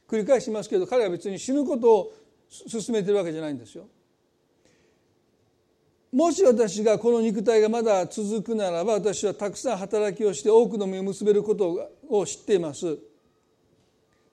[0.05, 2.13] 繰り返しますけど彼は別に死ぬことを
[2.49, 3.87] 進めてるわけじゃないんですよ。
[6.11, 12.97] もし私がこの肉体がまだ続くならば私はたくさん働きをして多くの実を結べることを知っています。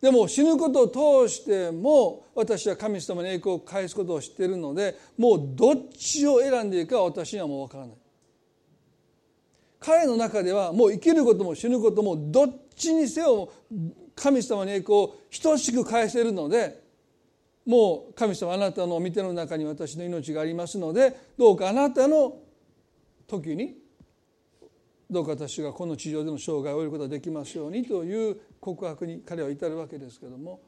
[0.00, 7.96] でも死ぬことを通しても私は神様の栄光を返すことを知っているのでもうどっちを選んでいいか私にはもう分からない。
[9.78, 13.50] 彼の中ではもう生きることも死ぬこともどっちにせよ
[14.14, 16.82] 神様の栄光を等しく返せるので
[17.64, 22.38] もう神様あなたの御手の中に私の命がありますのでどうかあなたの
[23.26, 23.76] 時に
[25.10, 28.36] どうか私がこの地上での生涯を終えることができますようにという
[28.66, 30.60] 告白に彼は至るわけですけども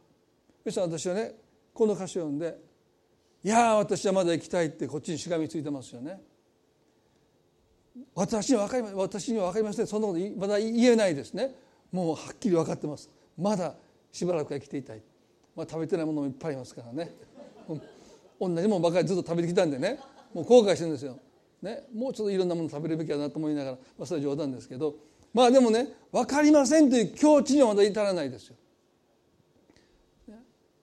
[0.63, 1.33] そしたら私はね
[1.75, 2.57] この歌詞を読んで
[3.43, 6.21] 「いや私はまだ生きたい」ってこっちにしがみついてますよね。
[8.15, 11.57] 私には分かりま私には分かりませんそんなことまだ言えないですね。
[11.91, 13.11] もうはっきり分かってます。
[13.37, 13.75] まだ
[14.13, 15.03] しばらくは生きていたい、
[15.57, 17.11] まあ、食べてないものもいっぱいありますからね。
[18.41, 19.99] 同じものばかりずっと食べてきたんでね。
[20.33, 21.19] もう後悔してるんですよ、
[21.63, 25.08] ね、もうちょっといろんなもの食べるべきだなと思いながら、まあ、それは冗談ですけど。
[25.35, 28.57] まあでもね分かりませんという境地にはまだ至らないですよ。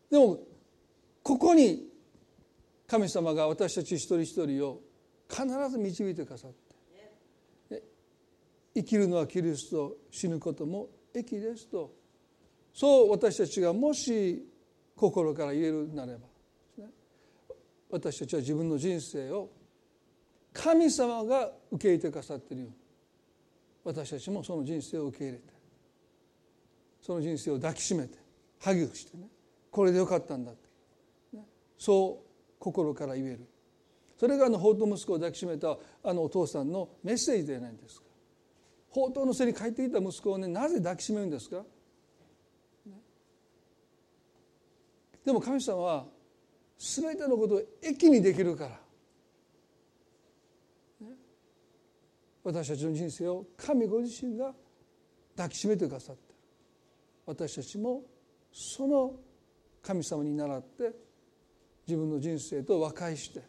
[0.09, 0.39] でも
[1.23, 1.89] ここに
[2.87, 4.81] 神様が私たち一人一人を
[5.27, 6.51] 必ず導いてくださっ
[7.69, 7.83] て
[8.75, 11.93] 生きるのはキリスト死ぬことも益ですと
[12.73, 14.47] そう私たちがもし
[14.95, 16.27] 心から言えるなれば
[17.89, 19.49] 私たちは自分の人生を
[20.53, 22.84] 神様が受け入れてくださっているように。
[23.85, 25.43] 私たちもその人生を受け入れて
[27.01, 28.17] その人生を抱きしめて
[28.59, 29.27] ハグしてね
[29.71, 30.67] これでよかったんだって、
[31.37, 31.43] ね、
[31.77, 32.25] そう
[32.59, 33.47] 心から言える。
[34.17, 38.05] それがあの宝刀息子を抱きしめたあのお父さんのメッセージではないですか。
[38.89, 41.57] 宝刀の背に帰ってきた息子をねなぜ抱きしめるんですか、
[42.85, 42.93] ね、
[45.25, 46.05] でも神様は
[46.77, 48.69] 全てのことを益にできるから、
[51.07, 51.15] ね、
[52.45, 54.53] 私たちの人生を神ご自身が
[55.35, 56.35] 抱きしめてくださってる
[57.25, 58.03] 私たちも
[58.53, 59.13] その
[59.81, 60.91] 神様に倣って
[61.87, 63.41] 自分の人生と和解して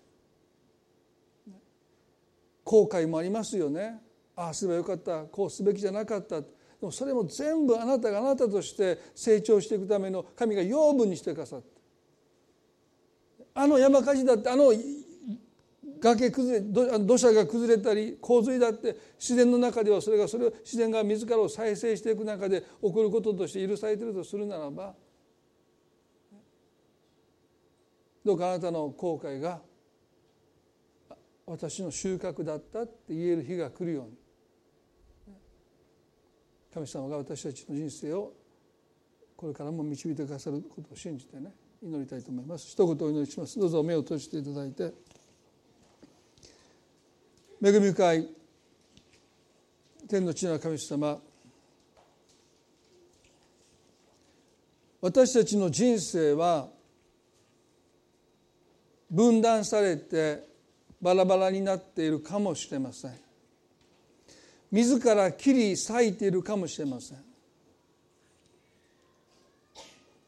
[2.65, 4.01] 後悔もありますよね。
[4.35, 5.23] ああすればよかった。
[5.23, 6.41] こうすべきじゃなかった。
[6.41, 6.47] で
[6.81, 11.69] もそれも全部あなたがあなたとして成長していくための神が養分にしてくださって
[13.55, 14.73] あの山火事だってあの
[16.01, 16.61] 崖崩れ
[17.01, 24.95] 土砂が崩れたり洪水だって自然の中ではそれがそれを自然が自らを再生していく中で起こることとして許されているとするならば
[28.25, 29.61] どうかあなたの後悔が
[31.47, 35.37] 私の収穫だったって言える日が来るように
[36.75, 38.33] 神様が私たちの人生を
[39.37, 42.69] これからも導いてくださることを信じてね祈りたいと思います。
[42.69, 43.59] 一言お祈りします。
[43.59, 44.93] どうぞ目を閉じていただいて。
[47.63, 48.29] 恵み深い
[50.09, 51.19] 天の地の神様
[55.01, 56.69] 私たちの人生は
[59.11, 60.43] 分断されて
[61.01, 63.13] バラバラになっているかもしれません。
[64.73, 67.19] 自ら切り裂いているかもしれません。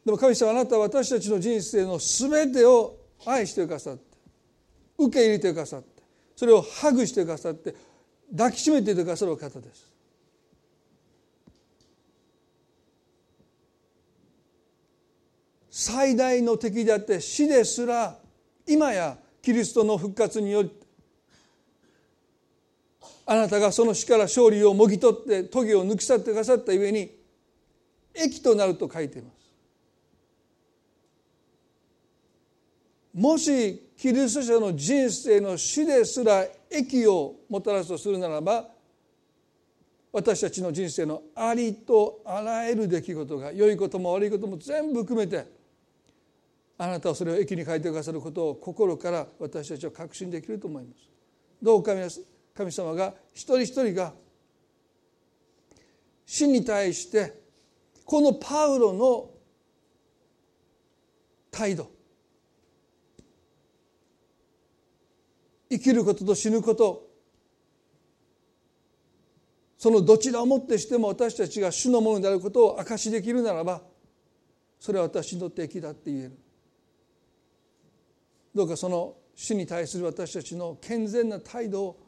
[0.05, 4.03] でも神様あなたは私たちの人生の全てを愛してくださって
[4.97, 5.98] 受け入れてくださって
[6.39, 7.75] それをハグしてくださって
[8.31, 9.93] 抱きしめてくださる方です。
[15.69, 18.17] 最大の敵であって死ですら
[18.69, 20.71] 今やキリストの復活により
[23.27, 27.11] あなたがその死から勝利をもぎ取って棘を抜き去ってくださったゆえに
[28.15, 29.35] 益となると書いています。
[33.13, 38.69] もしキリスト者の人生の死ですら益をもたらすとするならば
[40.13, 45.45] 私たちの人生のありとあらゆる出来事が良いことも悪いことも全部含めて
[46.79, 51.11] あなたはそれを益に変えてくださることを心から私たちは確信できると思います。
[51.61, 51.93] どうか
[52.55, 54.13] 神様が一人一人が
[56.25, 57.35] 死に対して
[58.05, 59.31] このパウロの
[61.51, 61.98] 態度
[65.71, 67.09] 生きることと死ぬこと。
[69.77, 73.81] そのどちらをもってしても私たちが主のものであることを証しできるならば
[74.81, 76.39] それは私にとって益だって言える。
[78.55, 82.01] どうかその死に対する私たちの健全な態度を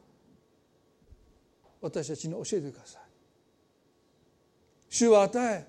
[1.80, 3.02] 私たちに教えてください。
[4.88, 5.66] 主は与え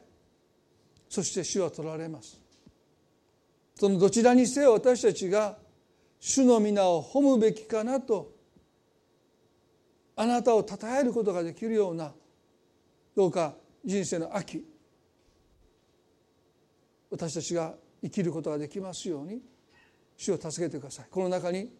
[1.07, 2.41] そして主は取られます。
[3.75, 5.57] そのどちらにせよ私たちが
[6.23, 8.31] 主の皆を褒むべきかなと
[10.15, 12.13] あなたを称えることができるような
[13.15, 14.63] どうか人生の秋
[17.09, 19.41] 私たちが生きることができますように
[20.15, 21.05] 主を助けてください。
[21.09, 21.71] この中に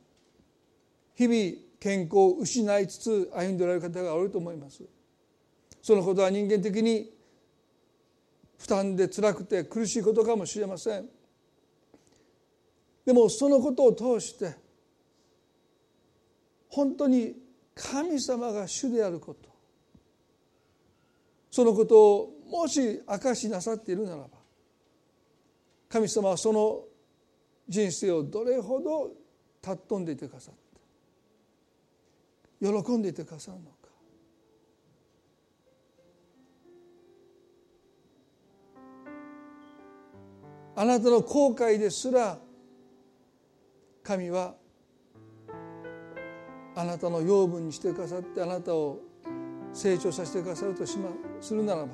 [1.13, 4.83] 日々健康を失いつつ歩んでおられる方がおると思います。
[5.83, 7.11] そのことは人間的に
[8.57, 11.20] 負担で辛くて苦しいことかもしれません。
[13.05, 14.55] でもそのことを通して
[16.69, 17.35] 本当に
[17.75, 19.49] 神様が主であること。
[21.49, 24.29] そのことをもし明かしなさっているならば
[25.89, 26.85] 神様はその
[27.67, 29.11] 人生をどれほど
[29.61, 30.55] 尊んでいてくださっ
[32.59, 33.75] て喜んでいてくださるのか。
[40.73, 42.39] あなたの後悔ですら
[44.03, 44.55] 神は
[46.75, 48.99] あなたの養分にしてくださってあなたを
[49.73, 51.89] 成長させてくださるとしまするならば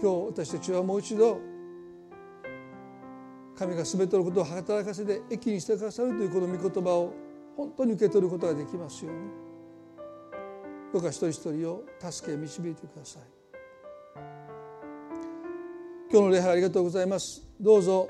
[0.00, 1.38] 今日私たちはもう一度
[3.56, 7.12] 神が全てのことを働かせて益にしてくださるというこの御言葉を
[7.56, 9.50] 本当に受け取ることができますように。
[10.94, 13.22] どうか一人一人を助け導いてください。
[16.10, 17.46] 今日の礼拝ありがとうございます。
[17.60, 18.08] どうぞ。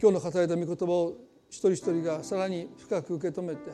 [0.00, 1.16] 今日の語られた御言葉を
[1.48, 3.70] 一人一人がさらに深く受け止めて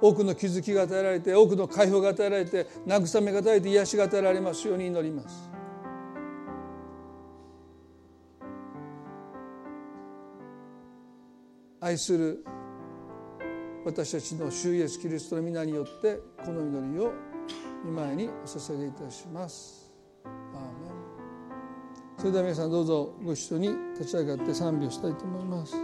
[0.00, 5.50] 多くの気づきが与えられて多くの解放が与えられて慰めが与えられて癒しが与えられますように祈ります
[11.80, 12.44] 愛する
[13.84, 17.12] 私たちの主イエスキリストの皆によってこの祈りを
[17.84, 19.81] 御前にお捧げいたします。
[22.22, 25.74] それでは皆さんどうぞご一緒に立ち上がって賛美をしたいと思います。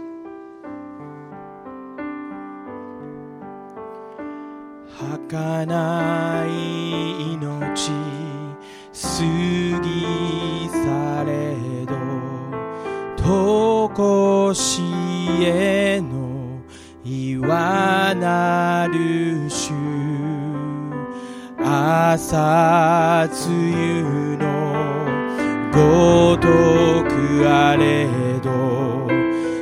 [5.27, 7.93] 儚い命過
[9.83, 11.97] ぎ去れど
[13.91, 14.81] 常し
[15.43, 16.61] えの
[17.03, 19.73] 岩なる主
[21.61, 24.58] 朝露の
[25.71, 26.47] ごと
[27.03, 28.07] くあれ
[28.41, 29.07] ど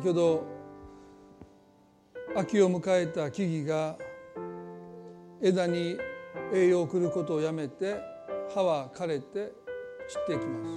[0.06, 0.44] ほど
[2.36, 3.96] 秋を迎えた木々が
[5.42, 5.98] 枝に
[6.52, 7.96] 栄養を送ることをやめて
[8.54, 9.52] 葉は枯れて
[10.08, 10.70] 散っていきます。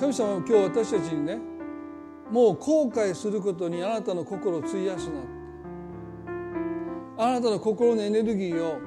[0.00, 1.38] 神様は今日私たちにね
[2.30, 5.20] もう後悔することにあなたの心を費やすな
[7.18, 8.80] あなたの心のエネルギーを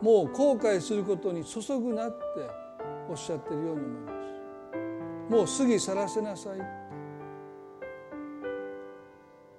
[0.00, 2.18] もう後悔することに注ぐなって
[3.10, 4.18] おっしゃってるように思います。
[5.28, 6.77] もう過ぎ去らせなさい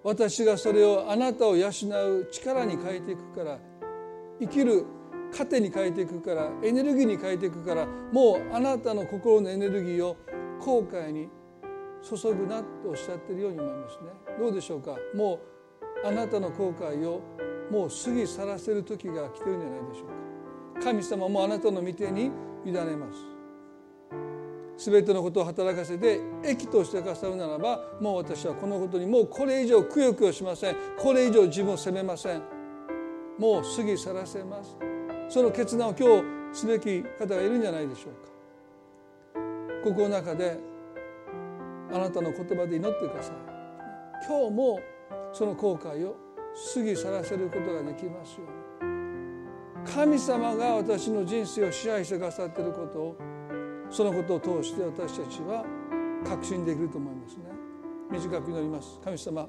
[0.10, 3.60] 私がそれをあなたを養う力に変えていくから
[4.40, 4.84] 生きる
[5.38, 10.18] 糧に変えていくからエネルギーに変えていくからもうあなたの心のエネルギーを
[10.60, 11.30] 後悔に
[12.02, 14.10] 注ぐなとおっしゃってるように思いますね。
[14.40, 14.98] どうでしょうか？
[15.14, 15.40] も
[16.04, 17.22] うあなたの後悔を
[17.70, 20.86] もう過ぎ去らせる時が来てるんじゃないでしょうか。
[20.86, 22.32] 神様もあなたの御手に
[22.66, 23.20] 委ねます。
[24.80, 30.76] 全てのことを働かせて益としてくださるならばもう私はこのことにもうこれ以上くよくよしません。
[30.98, 32.42] これ以上自分を責めません。
[33.38, 34.78] もう過ぎ去らせます。
[35.28, 36.22] その決断を今
[36.54, 38.30] 日すべき方がいるんじゃないでしょうか。
[39.84, 40.58] ここの中で
[41.92, 43.36] あなたの言葉で祈ってください。
[44.28, 44.80] 今日も
[45.34, 46.16] その後悔を
[46.74, 48.46] 過ぎ去らせることができますよ
[48.82, 49.86] うに。
[49.86, 53.16] 神様が私の人生を支配してくださっていることを
[53.90, 55.66] そのことを通して私たちは
[56.26, 57.44] 確信できると思いますね。
[58.12, 59.00] 短く祈ります。
[59.04, 59.48] 神様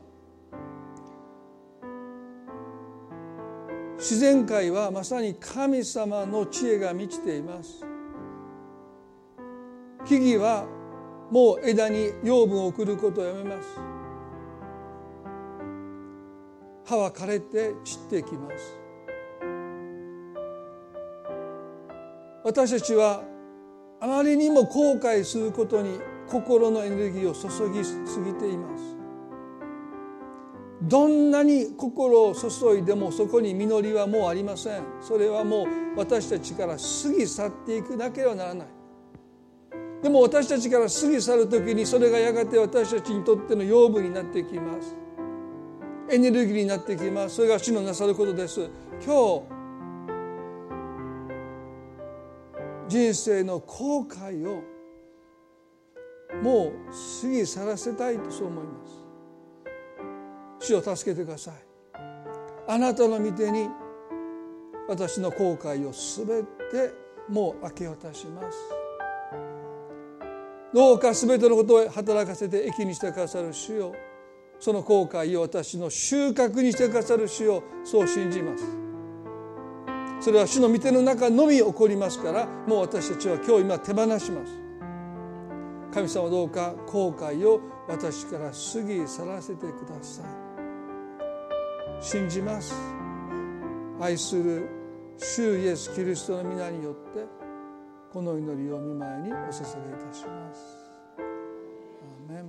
[3.98, 7.84] 自然界はまさに神様の知恵が満ちています。
[10.06, 10.66] 木々は
[11.30, 13.68] もう枝に養分を送ることをやめます。
[16.86, 18.78] 葉は枯れて散ってきます。
[22.42, 23.22] 私たちは
[24.00, 28.96] あまりにも後悔することに心のエネルギーを注ぎすぎています。
[30.82, 34.82] どんなに心を注いでもそこに実りはもうありません。
[35.02, 35.66] それはもう
[35.98, 36.78] 私たちから過
[37.12, 38.68] ぎ去っていくなければならない。
[40.02, 44.96] でも私たちから過ぎ去る時にそれがやがて私たちにとっての養分になってきます。
[46.08, 47.36] エネルギーになってきます。
[47.36, 48.70] それが主のなさることです。
[49.04, 49.59] 今日
[52.90, 54.64] 人生の後悔を
[56.42, 56.72] もう
[57.22, 58.70] 過ぎ去らせたいとそう思いま
[60.60, 60.66] す。
[60.66, 61.54] 主を助けてください。
[62.66, 63.68] あなたの御手に
[64.88, 66.92] 私の後悔をすべて
[67.28, 68.58] もう明け渡します。
[70.74, 73.94] どうかすべてのことを働かせて益にしてくださる主よ。
[74.58, 77.62] その後悔を私の収穫にしてくださる主よ。
[77.84, 78.89] そう信じます。
[80.20, 84.52] それは主の御手の中のみ起こりますからもう私たちは今日今手放します。
[85.92, 92.04] 神様どうか後悔を私から過ぎ去らせてください。
[92.04, 92.74] 信じます。
[93.98, 94.68] 愛する
[95.16, 97.26] 主イエス・キリストの皆によって
[98.12, 100.60] この祈りを見舞いにお捧げいたします。
[101.18, 102.48] アーメン。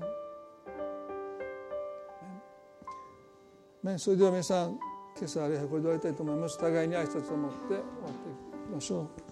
[3.84, 3.99] メン。
[3.99, 6.57] それでは皆さん今朝あれこれで終わりたいと思います。
[6.57, 8.30] 互いに挨拶を持って終わって
[8.66, 9.31] いきましょう。